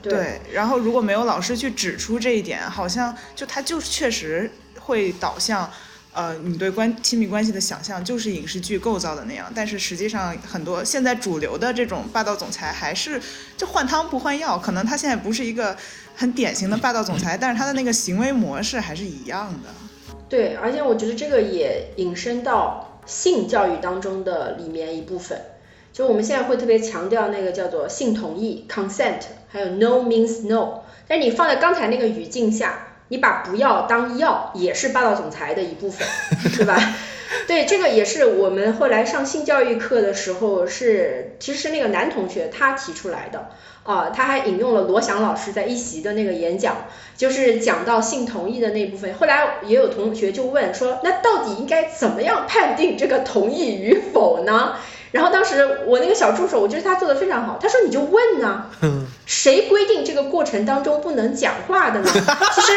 [0.00, 4.48] 对，然后如果没有老师去指出这一点，好像就他就确实
[4.78, 5.68] 会导向。
[6.12, 13.20] 呃，你对关亲密关系的想象就是影视剧构造的那样，但是实际上很多现在主流的这种霸道总裁还是
[13.56, 15.76] 就换汤不换药，可能他现在不是一个
[16.16, 19.68] 很典型的霸道总裁，但是他的那个行为模式还是一样的。
[20.28, 25.40] 对，而且我觉得这个也引申到性教育当中的里面一部分，
[25.92, 32.88] 就我们现在会特别强调那个叫做性同意 （consent），还有 no means no，但你放在刚才那个语境下。
[33.10, 36.06] 你把不要当要，也是霸道总裁的一部分，
[36.56, 36.76] 对吧？
[37.46, 43.50] 对，这个也是我们后来上性教育课的时候，是其实那个男同学他提出来的
[43.84, 46.86] 啊，他还引用了罗翔老师在一席的那个演讲，
[47.16, 49.14] 就是讲到性同意的那部分。
[49.14, 54.76] 后来也有同学就问说，那到底应该怎么样判定这个同意与否呢？
[55.12, 57.58] 然后当时我那个小助手，我觉得他做的非常好。
[57.60, 58.66] 他说你就问呢，
[59.26, 62.10] 谁规定这个过程当中不能讲话的呢？
[62.54, 62.72] 其实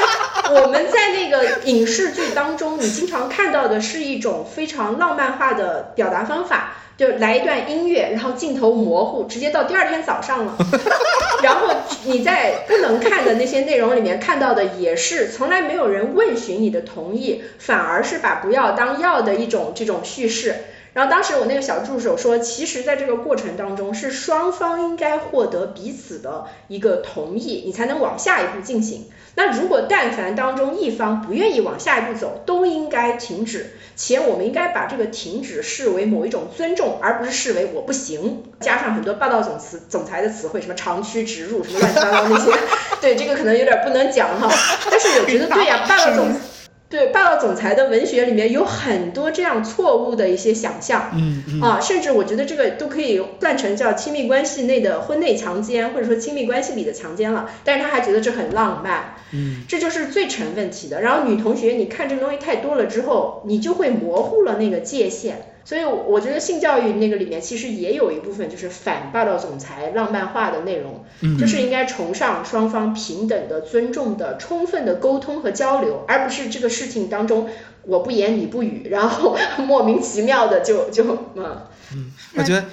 [0.54, 10.58] 我们在那个影视剧当中，你经常看到的是一种非常浪漫化的表达方法，就来一段音乐，然后镜头模糊，直接到第二天早上了。
[11.44, 11.68] 然后
[12.06, 20.56] 你在不能看的那些内容里面看到的，也是从来没有人问询你的同意，反而是把不要当要的一种这种叙事。
[20.94, 29.06] 然后当时我那个小助手说，其实在这个过程当中，是双方应该获得彼此的一个同意，你才能往下一步进行。
[29.36, 38.44] 那如果但凡当中一方不愿意往下一步走，都应该停止，且我们应该把这个停止视为某一种尊重，而不是视为我不行。
[38.60, 42.52] 加上很多霸道总词总裁的词汇，什么长驱直入，什么乱七八糟那些，
[43.02, 44.48] 对这个可能有点不能讲哈。
[44.92, 46.32] 但是我觉得对呀，霸道总。
[46.94, 61.02] 对霸道总裁的文学里面有很多这样错误的一些想象，嗯嗯啊，甚至我觉得这个都可以断成叫亲密关系内的婚内强奸，或者说亲密关系里的强奸了，但是他还觉得这很浪漫，嗯，这就是最成问题的。
[61.02, 65.53] 然后女同学，你看这个东西太多了之后，你就会模糊了那个界限。
[65.66, 71.06] 所以我觉得性教育那个里面其实也有一部分就是反霸道总裁浪漫化的内容，
[71.40, 77.50] 就是应该崇尚双方平等的、尊重的、充分的沟通和交流，而不是这个事情当中
[77.84, 81.04] 我不言你不语，然后 莫名其妙的就就
[81.36, 81.62] 嗯。
[81.94, 82.66] 嗯，我觉得。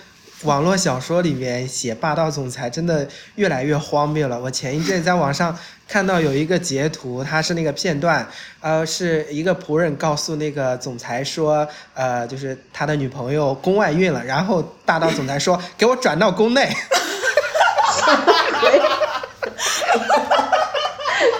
[0.44, 4.40] 网络小说里面写霸道总裁真的越来越荒谬了。
[4.40, 5.54] 我前一阵在网上
[5.86, 8.26] 看到有一个截图，它是那个片段，
[8.60, 16.74] 呃，是一个仆人告诉那个总裁说，呃，就是他的女朋友宫外孕了，然后霸道总裁说，给我转到宫内。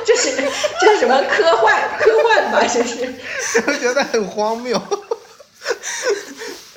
[0.05, 0.31] 这是
[0.79, 2.61] 这是什么科幻科幻吧？
[2.71, 3.15] 这是，
[3.67, 4.79] 我觉得很荒谬。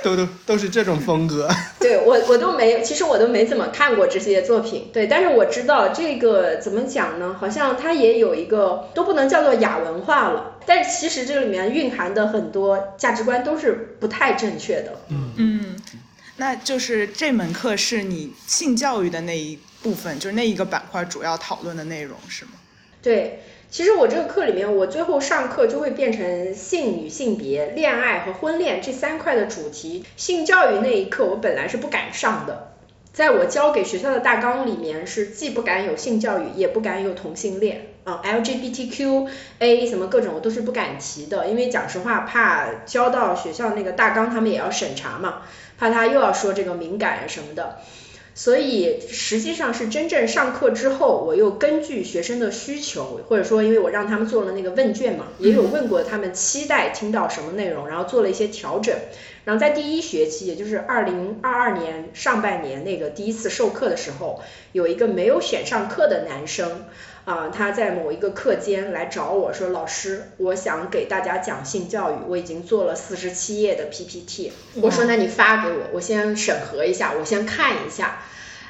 [0.01, 1.49] 都都都是这种风格。
[1.93, 4.89] 对我我都没，其实我都没怎么看过这些作品。
[4.91, 7.35] 对，但是我知道这个怎么讲呢？
[7.39, 10.55] 好像它也有一个都不能叫做亚文化了。
[10.65, 14.99] 但是其实这里面蕴含的很多价值观都是不太正确的。
[15.09, 15.75] 嗯嗯，
[16.37, 22.51] 那就是这门课是你性教育的那一部分，就是那一个板块主要讨论的内容是吗？
[23.01, 23.43] 对。
[23.73, 30.05] 其实我这个课里面，我最后上课就会变成性与性别、恋爱和婚恋这三块的主题。
[30.15, 32.67] 性教育那一课我本来是不敢上的，
[33.13, 45.41] 在我教给学校的大纲里面是既不敢有性教育，也不敢有同性恋啊，LGBTQA 什么各种我都是不敢提的，因为讲实话怕交到学校那个大纲他们也要审查嘛，
[45.79, 47.79] 怕他又要说这个敏感什么的。
[48.35, 58.95] 所以实际上是真正上课之后，我又根据学生的需求，或者说因为我让他们做了那个问卷嘛，也有问过他们期待听到什么内容，然后做了一些调整。
[59.45, 66.85] 然后在第一学期，也就是二零二二年上半年那个第一次授课的时候，有一个没有选上课的男生。
[67.25, 74.51] 啊，他在某一个课间来找我说，老师，我想给大家讲性教育，我已经做了四十七页的 PPT。
[74.81, 78.19] 我说，那你发给我，我先审核一下，我先看一下。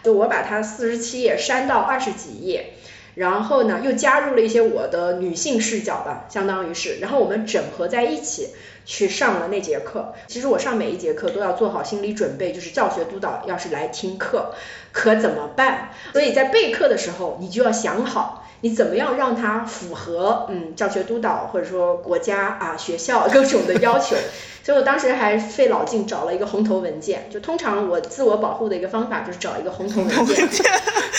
[0.04, 2.74] 就我把它四十七页删到二十几页，
[3.16, 8.50] 然后呢，又加入了一些我的女性视角吧，相当于是，然后我们整合在一起
[8.86, 10.14] 去上了那节课。
[10.28, 14.54] 其实我上每一节课都要做好心理准备，就是教学督导要是来听课，
[14.92, 15.92] 可怎么办？
[16.12, 18.43] 所以在备课的时候，你就要想好。
[18.64, 24.16] 你怎么样让它符合嗯教学督导或者说国家啊学校各种的要求？
[24.64, 27.28] 所以我当时还费老劲找了一个红头文件。
[27.30, 30.66] 就通常我自我保护的一个方法就是找一个红头文件。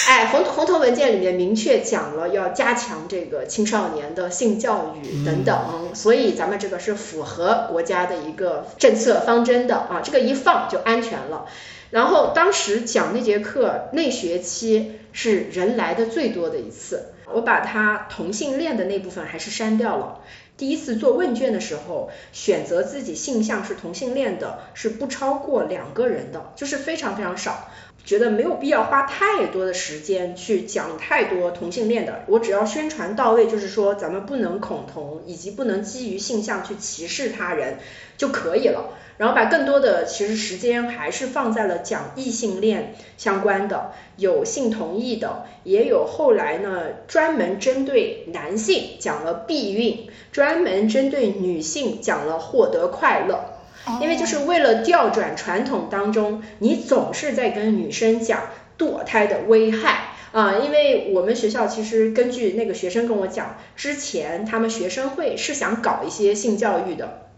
[0.08, 11.44] 哎，红红头文件里面明确讲了要加强这个青少年的性教育等等，所以咱们这个是符合国家的一个政策方针的啊，这个一放就安全了。
[11.90, 17.10] 然后当时讲那节课那学期是人来的最多的一次。
[17.32, 20.20] 我把他同性恋的那部分还是删掉了。
[20.56, 27.68] 第一次做问卷的时候，选择自己性向是同性恋的，是不超过两个人的，就是非常非常少。
[28.04, 37.78] 觉得没有必要花太多的时间去讲太多同性恋的，我只要宣传到位，就是说咱们不能恐同，以及不能基于性向去歧视他人
[38.18, 38.90] 就可以了。
[39.16, 53.53] 然后把更多的其实时间还是放在了讲异性恋相关的，有性同意的，也有后来呢专门针对男性讲了避孕，专门针对女性讲了获得快乐。
[54.00, 60.08] 因为就是为了调转传统当中，你总是在跟女生讲堕胎的危害。
[60.32, 67.28] 啊，因为我们学校其实根据那个学生跟我讲，之前他们学生会是想搞一些性教育的，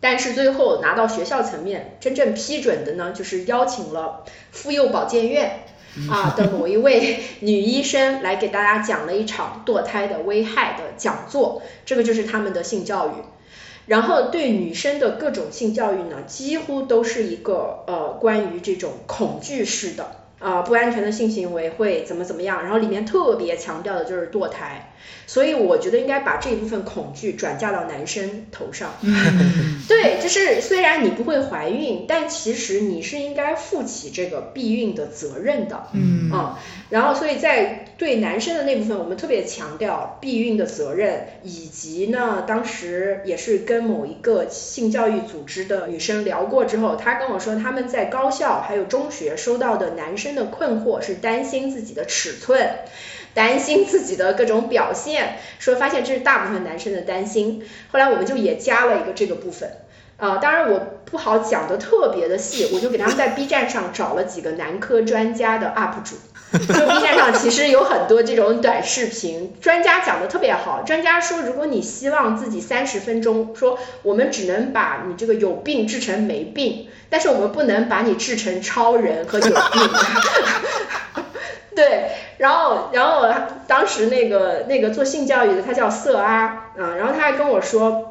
[0.00, 5.60] 但是最后拿到学校层面真正批准的呢，就是邀请了妇幼保健院。
[6.10, 13.12] 啊的某一位女医生来给大家讲了一场堕胎的危害的讲座，这个就是他们的性教育。
[13.86, 24.93] 然后对女生的各种性教育呢，几乎都是一个呃关于这种恐惧式的啊不安全的性行为会怎么怎么样，然后里面特别强调的就是堕胎。
[25.26, 28.94] 所以我觉得应该把这一部分恐惧转嫁到男生头上。
[29.88, 35.88] 对，就是虽然你不会怀孕，但其实你是应该负起这个避孕的责任的。
[35.92, 36.58] 嗯啊，
[36.90, 52.70] 然后所以在对男生的那部分，我们特别强调避孕的责任，以及呢，当时也是跟某一个性教育组织的女生聊过之后，她跟我说，他们在高校还有中学收到的男生的困惑是担心自己的尺寸。
[53.34, 57.62] 担心自己的各种表现，说发现这是大部分男生的担心。
[57.90, 59.70] 后来我们就也加了一个这个部分。
[60.16, 66.14] 呃，当然我不好讲的特别的细，我就给他们在 B 站上找了几个男科专家的 UP 主，
[66.72, 70.82] 就 B 站上其实有很多这种短视频，专家讲的特别好。
[70.86, 79.54] 专家说，如果你希望自己三十分钟，说我们只能把你这个有病治成没病，但是我们不能把你治成超人和有病。
[81.76, 83.28] 对，然后然后
[83.66, 88.10] 当时那个那个做性教育的他叫色阿，啊，然后他还跟我说。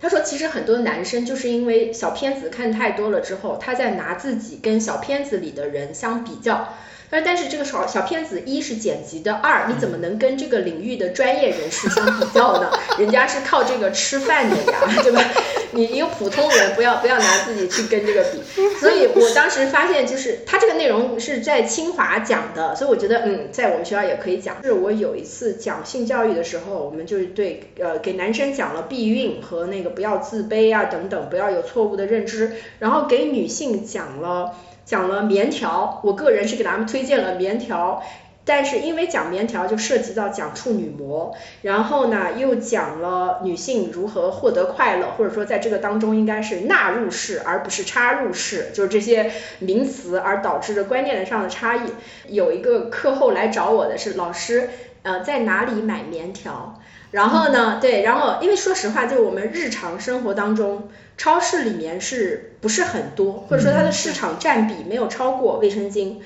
[0.00, 6.68] 他说，其实很多男生就是因为小片子看太多了之后，他在拿自己跟小片子里的人相比较。
[7.10, 12.70] 但但是这个小小片子一是剪辑的，二你怎么能跟这个领域的专业人士相比较呢？
[12.98, 15.24] 人家是靠这个吃饭的呀，对吧？
[15.70, 18.42] 你一个普通人不要不要拿自己去跟这个比。
[18.78, 24.62] 所以我当时发现，就是他这个内容是在清华讲的，所以我觉得嗯，在我们学校也可以讲。
[24.62, 34.54] 是我有一次讲性教育的时候，我们就是对呃给男生讲了避孕和那个不要自卑啊等等，不要有错误的认知，然后给女性讲了。
[34.88, 38.02] 讲了棉条，我个人是给他们推荐了棉条，
[38.46, 51.90] 但是因为讲棉条就涉及到讲处女膜，然后呢又讲了女性如何获得快乐，或者说在这个当中应该是纳入式而不是插入式，就是这些名词而导致的观念上的差异。
[52.28, 54.70] 有一个课后来找我的是老师，
[55.02, 56.80] 呃，在哪里买棉条？
[57.10, 60.88] 然后呢，对，然后因为说实话，就我们日常生活当中。
[61.16, 66.18] 超市里面是不是很多，或者说它的市场占比没有超过卫生巾？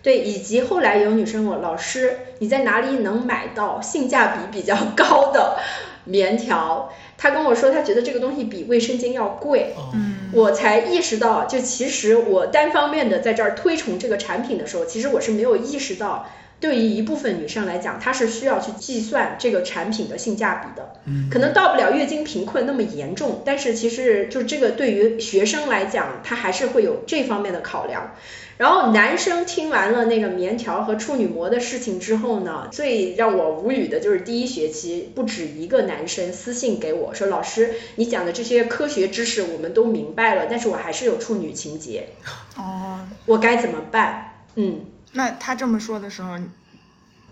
[0.00, 5.58] 对，以及后来有女生问我老师，你在哪里能买到性价比比较高的
[6.04, 6.90] 棉条？
[7.18, 9.74] 她跟我说，她觉得这个东西比卫生巾要贵。
[9.92, 16.26] 嗯，我才意识到，就其实我单方面的在这儿推崇这个产品的时候，其实我是没有意识到。
[16.60, 20.94] 对于一部分女生来讲，她是需要去计算这个产品的性价比的，
[21.30, 28.12] 可能到不了月经贫困那么严重，但是其实就这个对于学生来讲，他还是会有这方面的考量。
[28.56, 42.08] 然后男生听完了那个棉条和处女膜的事情之后呢，最让我无语的就是第一学期不止一个男生私信给我说，老师你讲的这些科学知识我们都明白了，但是我还是有处女情节，
[42.56, 44.42] 哦，我该怎么办？
[44.56, 44.80] 嗯。
[45.12, 46.36] 那他这么说的时候，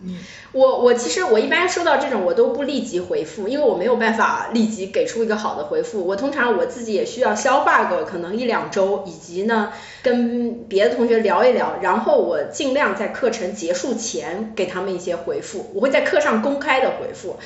[0.02, 0.18] 你
[0.52, 6.06] 我我其实我一般收到这种我都不立即回复，因为我没有办法立即给出一个好的回复。
[6.06, 9.72] 我通常我自己也需要消化个可能一两周，以及呢
[10.02, 15.70] 跟别的同学聊一聊，然后我尽量在课程结束前给他们一些回复。
[15.74, 17.38] 我会在课上公开的回复。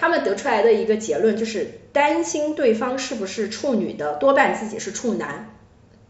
[0.00, 5.50] 他们得出来的一个结论就是担心对方是不是处女的，多半自己是处男。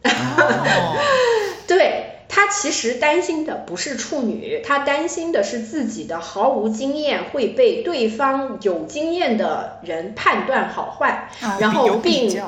[1.69, 2.09] 对。
[2.35, 11.29] 他其实担心的不是处女，他担心的是自己的毫无经验会被对方有经验的人判断好坏，
[11.61, 12.43] 然后并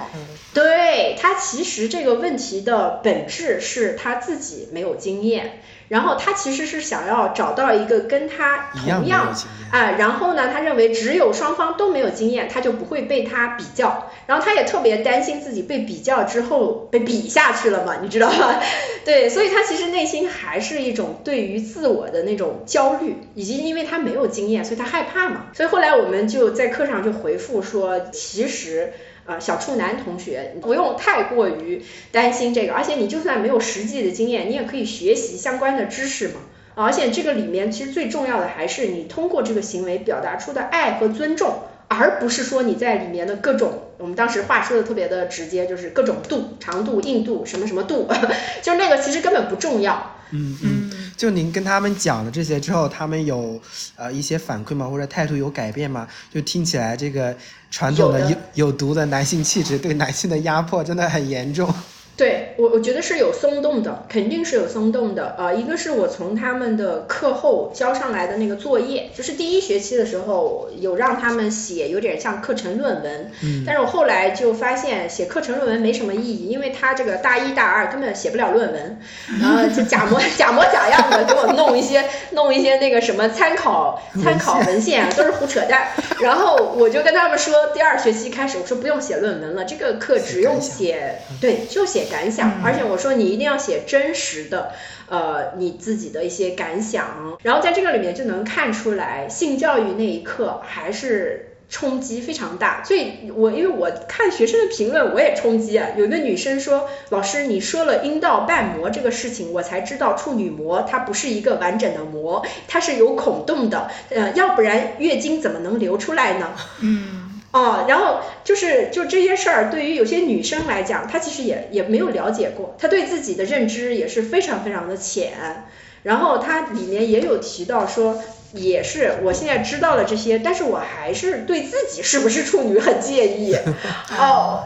[0.55, 5.61] 对他其实这个问题的本质是他自己没有经验。
[5.89, 9.35] 然后他其实是想要找到一个跟他同样
[9.71, 14.11] 啊，然后呢，他认为只有双方都没有经验，他就不会被他比较。
[14.27, 18.61] 然后他也特别担心自己被比较之后被比下去了嘛，你知道吗？
[19.05, 25.47] 对，所以他其实内心还是一种对于自我的那种焦虑，以及因为他没有经验，所以他害怕嘛。
[25.53, 28.93] 所以后来我们就在课上就回复说，其实。
[29.27, 36.35] 啊，小处男同学，不用太过于担心这个，而且你就算没有实际的经验，你也可以学习相关的知识嘛。
[36.75, 48.09] 而且这个里面其实最重要的还是你通过这个行为表达出的爱和尊重，而不是说你在里面的各种，我们当时话说的特别的直接，就是各种度、长度、硬度，什么什么度，
[48.61, 50.17] 就是那个其实根本不重要。
[50.33, 50.84] 嗯嗯，
[51.17, 53.61] 就您跟他们讲了这些之后，他们有
[53.97, 54.89] 呃一些反馈吗？
[54.89, 56.07] 或者态度有改变吗？
[56.33, 57.37] 就听起来这个
[57.71, 61.73] 传统的有有毒的男性气质对男性的压迫真的很严重。
[62.17, 65.35] 对我，我觉得是有松动的，肯定是有松动的。
[65.37, 73.33] 呃，一个是我从他们的课后交上来的那个作业，就是第一学期的时候有让他们写，有点像课程论文。
[73.43, 73.65] 嗯。
[73.67, 79.01] 但是我后来就发现写课程论文没什么意义，因为他这个大一大二根本写不了论文，
[79.41, 85.89] 然后就假模 假模假样的给我弄一些弄一些那个什么参考参考文献，都是胡扯淡。
[86.21, 92.04] 然后我就跟他们说，第二学期开始我说不用写论文了，这个课只用写，对，就写。
[92.05, 94.73] 写感想，而且我说你一定要写真实的，
[95.09, 97.39] 呃，你自己的一些感想。
[97.43, 101.51] 然后在这个里面就能看出来，性教育那一刻还是。
[101.71, 105.89] 冲击非常大，所以我因为我看学生的评论，我也冲击啊。
[105.97, 117.24] 有一个女生说：“老师，你说了阴道瓣膜这个事情，我才知道处女膜它不是一个完整的膜，它是有孔洞的，呃，要不然月经怎么能流出来呢？”嗯，
[117.55, 125.65] 哦，然后就是就这些事儿，对于有些女生来讲，她其实也也没有了解过，她对自己的认知也是非常非常的浅。
[126.03, 128.23] 然后它里面也有提到说。
[128.57, 133.53] 也是，我现在知道了这些，但是我还是对自己是不是处女很介意。
[134.17, 134.63] 哦，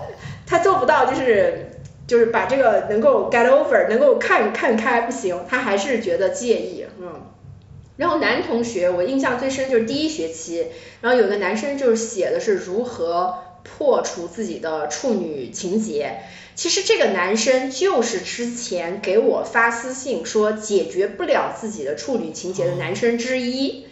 [0.47, 1.70] 他做不到，就是
[2.07, 7.09] 就是把这个能够 get over，能够看看开不行，他还是觉得介意，嗯。
[7.99, 10.68] 然后男同学，我印象最深就是第一学期，
[11.01, 16.20] 然后有个男生就是写的是如何破除自己的处女情节。
[16.55, 23.86] 其实这个男生就是之前给我发私信说解决不了自己的处女情节的男生之一。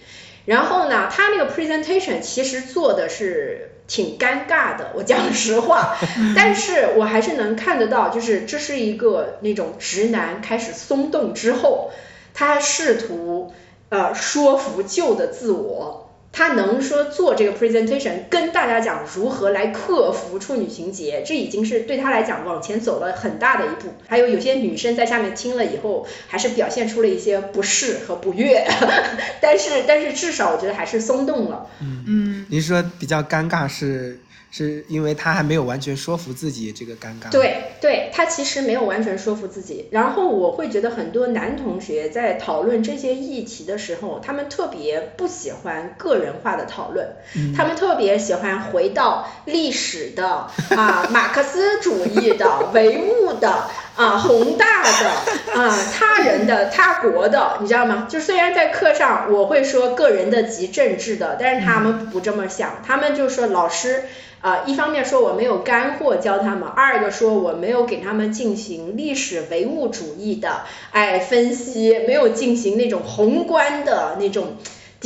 [0.45, 5.97] 然后呢，他那个 presentation 其实做的是挺尴尬的，我讲实话。
[6.37, 11.91] 但是我还是能看得到，就是这是一个那种直男开始松动之后，
[12.35, 13.53] 他试图
[13.89, 16.03] 呃说服旧的自我。
[16.33, 23.95] 他能说做这个 presentation，跟大家讲如何来克服处女情节，这已经是对他来讲往前走了很大的一步。
[24.07, 28.67] 还有有些女生在下面听了以后，还是表现出了一些不适和不悦，
[29.41, 31.69] 但是但是至少我觉得还是松动了。
[31.81, 34.21] 嗯嗯，您说比较尴尬是？
[34.57, 37.31] 是因为他还没有完全说服自己，这个尴尬。
[37.31, 39.87] 对，对他其实没有完全说服自己。
[39.91, 47.07] 然后我会觉得很多男同学在讨论这些议题的时候，他们特别不喜欢个人化的讨论，
[47.55, 50.27] 他们特别喜欢回到历史的
[50.71, 58.07] 啊，马克思主义的、 唯物的啊、宏大的啊、他人的、他国的， 你知道吗？
[58.09, 64.05] 就虽然在课上我会说个人的及政治的，但是他们不这么想，他们就说老师。
[64.43, 70.61] 啊，一方面说我没有干货教他们，二个说我没有给他们进行历史唯物主义的
[70.93, 74.57] 哎分析，没有进行那种宏观的那种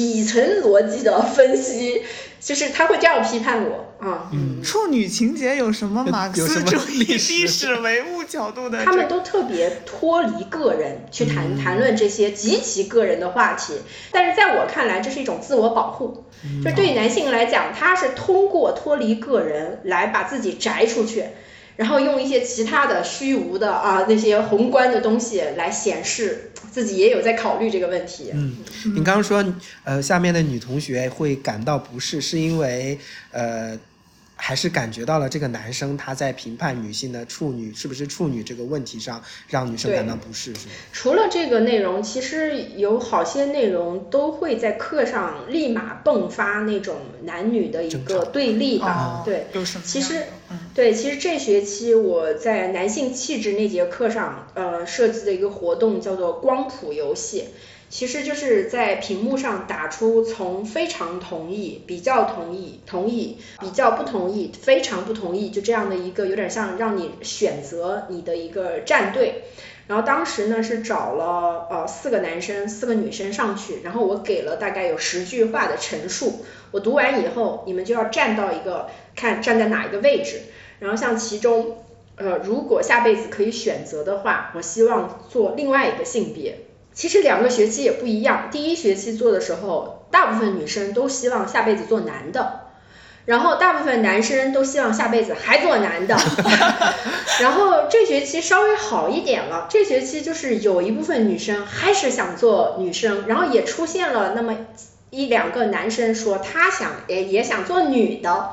[0.00, 2.00] 底层逻辑的分析，
[2.40, 3.86] 就是他会这样批判我。
[3.98, 8.82] 啊，嗯，处女情节有什么马 克思主义历史唯物角度的？
[8.82, 13.74] 他们都特别脱离个人去谈谈论这些极其个人的话题，
[14.10, 16.24] 但是在我看来，这是一种自我保护。
[16.64, 21.24] 就对于男性来讲，他是通过脱离个人来把自己摘出去。
[21.76, 28.30] 然后用一些其他的虚无的啊那些宏观的东西来显示自己也有在考虑这个问题。
[28.32, 28.56] 嗯，
[28.94, 29.44] 你刚刚说
[29.84, 32.98] 呃下面的女同学会感到不适，是因为
[33.32, 33.78] 呃。
[34.42, 40.72] 还是感觉到了这个男生他在评判女性的处女是不是处女这个问题上，让女生感到不适，是吗？
[40.94, 49.22] 除了这个内容，其实有好些内容都会在课上立马迸发那种男女的一个对立吧？
[49.26, 49.44] 对，
[49.84, 50.24] 其实，
[50.74, 57.44] 对，其实这学期我在男性气质那节课上，呃，设计的一个活动叫做光谱游戏。
[57.88, 69.42] 其实就是在屏幕上打出从非常同意、比较同意、同意、比较不同意、非常不同意，就这样的一个有点像让你选择你的一个战队。
[69.90, 76.44] 然后当时呢是找了呃四个男生、四个女生上去，然后我给了大概有十句话的陈述。
[76.70, 80.42] 我读完以后，你们就要站到一个看站在哪一个位置。
[80.78, 81.78] 然后像其中
[82.14, 86.60] 呃如果下辈子可以选择的话，我希望做另外一个性别。
[86.92, 92.69] 其实两个学期也不一样，第一学期做的时候，大部分女生都希望下辈子做男的，
[93.26, 96.16] 然后大部分男生都希望下辈子还做男的，
[97.40, 104.56] 然后这学期稍微好一点了，这学期就是有一部分女生还是想做女生，然后也出现了那么
[105.10, 108.50] 一两个男生说他想也也想做女的，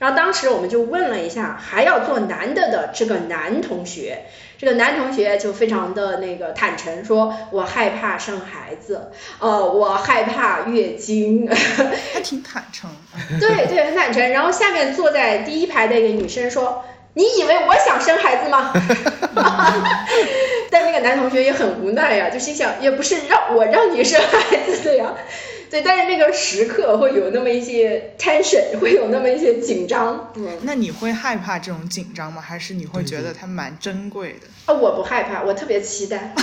[0.00, 4.24] 然后当时我们就问了一下还要做男的的这个男同学。
[4.58, 11.48] 这个男同学就非常的那个坦诚，说我害怕生孩子，呃，我害怕月经，
[12.12, 12.90] 还挺坦诚。
[13.40, 14.30] 对对，很坦诚。
[14.30, 16.84] 然后下面坐在第一排的一个女生说
[17.14, 18.70] ：“你以为我想生孩子吗？”
[20.70, 25.14] 但那个男同学也很无奈呀，就心想，也不是让我让你生孩子的呀。
[25.70, 30.32] 对，但是那个时刻会有那么一些 tension，会有那么一些紧张。
[30.34, 32.42] 嗯，那你会害怕这种紧张吗？
[32.42, 34.48] 还是你会觉得它蛮珍贵的？
[34.66, 36.34] 啊，我不害怕，我特别期待。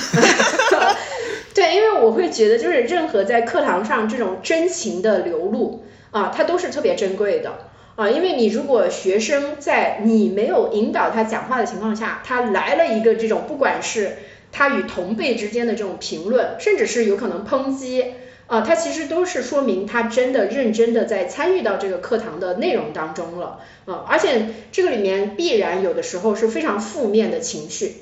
[1.53, 7.51] 对，因为我会觉得，就是任何在课堂上这种真情的流露啊，它都是特别珍贵的。
[7.97, 14.17] 啊，因为你如果学生在你没有引导他讲话的情况下，他来了一个这种不管是
[14.51, 18.05] 他与同辈之间的这种评论，甚至是有可能抨击。
[18.45, 27.93] 啊，他其实都是说明他真的认真的在参与到这个课堂的内容当中了，啊，而且这个里面必然有的时候是非常负面的情绪，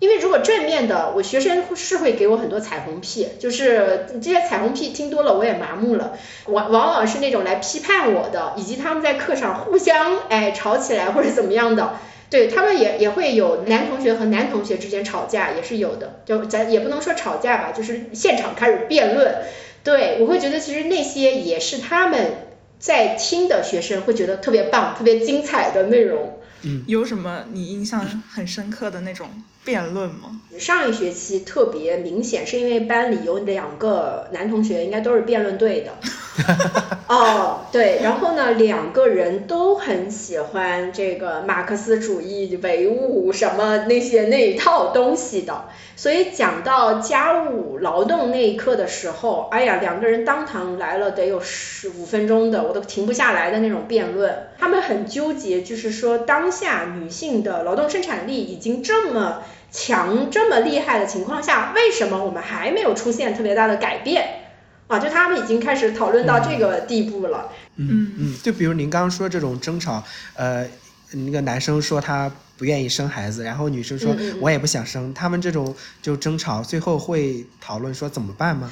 [0.00, 11.94] 因为如果正面的，我学生是会给我很多彩虹屁，就是这些彩虹屁听多了我也麻木了，往往往是那种来批判我的，以及他们在课上互相哎吵起来或者怎么样的，
[12.28, 19.36] 对他们也也会有男同学和男同学之间吵架也是有的，就咱也不能说吵架吧，就是现场开始辩论。
[19.84, 22.32] 对，我会觉得其实那些也是他们
[22.78, 26.40] 在听的学生会觉得特别棒、特别精彩的内容。
[26.62, 29.28] 嗯，有什么你印象很深刻的那种
[29.64, 30.40] 辩论吗？
[30.58, 35.92] 上一学期特别明显，是因为班里有两个男同学，应该都是辩论队的。
[37.08, 45.64] 哦，对，然后呢，两个人都很喜欢这个马克思主义唯物什么那些那一套东西的，
[45.96, 54.48] 所以讲到家务劳动那一刻的时候，哎呀，两个人当堂来了得有十五分钟的，我都停不下来的那种辩论。
[54.58, 59.42] 他们很纠结，就是说当下女性的劳动生产力已经这么
[59.76, 64.42] 强、这么厉害的情况下，为什么我们还没有出现特别大的改变？
[64.86, 67.50] 啊，就他们已经开始讨论到这个地步了。
[67.76, 70.04] 嗯嗯，就比如您刚刚说这种争吵，
[70.36, 70.64] 呃，
[71.10, 78.70] 那个男生说他不愿意生孩子，然后女生说我也不想生，他们这种就争吵，最后会讨论说怎么办吗？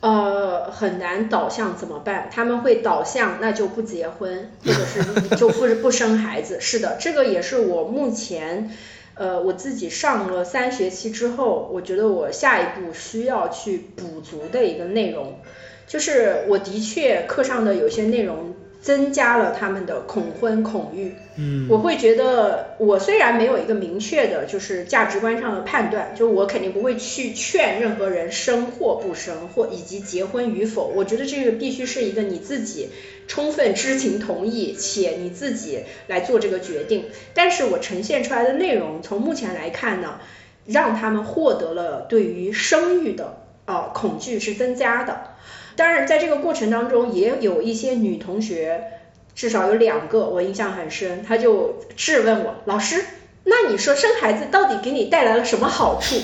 [0.00, 2.28] 呃，很难导向怎么办？
[2.32, 6.58] 他们会导向那就不结婚，或者是就不 不生孩子。
[6.60, 8.72] 是的，这个也是我目前。
[9.22, 15.38] 呃，我自己上了三学期之后，我觉得我下一步需要去补足的一个内容，
[15.86, 18.52] 就是我的确课上的有些内容。
[18.82, 30.92] 增加了他们的恐婚恐育，嗯，我会觉得我虽然没有一个明确的，就是价值观上的判断，就我肯定不会去劝任何人生或不生，或以及结婚与否。
[30.96, 32.88] 我觉得这个必须是一个你自己
[33.32, 37.06] 充分知情同意，且你自己来做这个决定。
[37.32, 40.20] 但是我呈现出来的内容，从目前来看呢，
[40.66, 45.30] 让他们获得了对于生育的呃恐惧是增加的。
[45.76, 48.82] 当然，在这个过程当中，也有一些女同学，
[49.34, 53.02] 至少有两个我印象很深，她就质问我，老师，
[53.44, 56.16] 那你说生孩子到底给你带来了什么好处？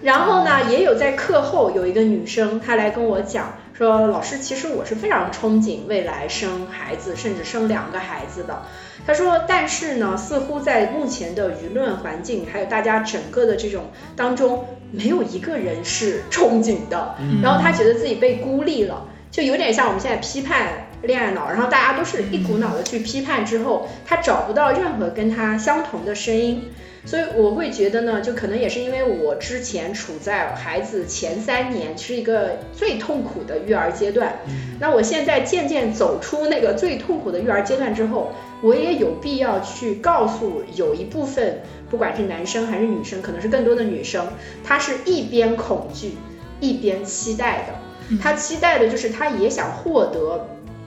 [0.00, 3.58] 然后呢，也有在课后有一个女生，她来跟我讲。
[3.76, 8.62] 说老师，其实我是非常憧憬未来生孩子，甚至生两个孩子的。
[9.06, 17.16] 他说，但是呢，似乎在目前的舆论环境，还有大家整个的这种当中，没有一个人是憧憬的。
[17.42, 26.70] 然后他觉得自己被孤立了，就有点像我们现在批判恋爱脑，然后大家都是一股脑的去批判之后，他找不到任何跟他相同的声音。
[27.04, 34.34] 所以我会觉得呢，就可能也是因为我之前处在孩子前三年是一个最痛苦的育儿阶段，
[34.80, 44.26] 那我现在渐渐走出那个最痛苦的育儿阶段之后，我也有必要去告诉有一部分，不管是男生还是女生，可能是更多的女生，
[44.64, 46.16] 她是一边恐惧
[46.58, 50.44] 一边期待的，她期待的就是她也想获得。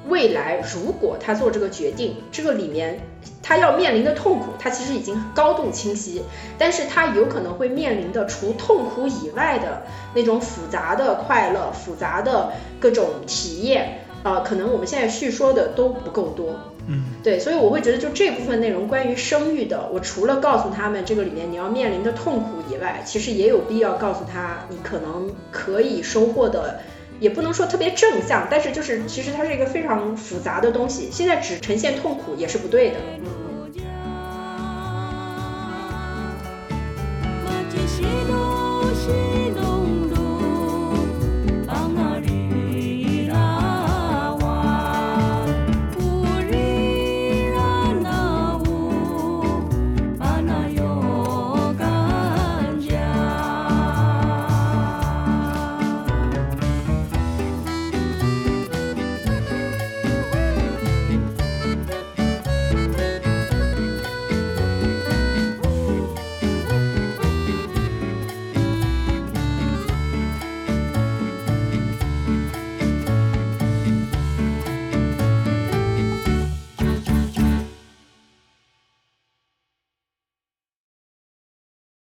[0.10, 3.00] 未来如果他做这个决定，这个里面
[3.42, 6.22] 他要面临的痛苦，他其实已经高度清晰，
[6.58, 9.84] 但是他有可能会面临的除痛苦以外的
[10.14, 16.56] 那种复杂的快乐、复杂的各种体验，呃，可能我们现在叙说的都不够多。
[16.88, 26.80] 嗯，对，所以我会觉得就这部分内容关于生育的，我除了告诉他们这个里面你要面临的痛苦以外，其实也有必要告诉他你可能可以收获的。
[27.20, 32.98] 也不能说特别正向，但是就是其实它是一个非常复杂的东西，现在只呈现痛苦也是不对的。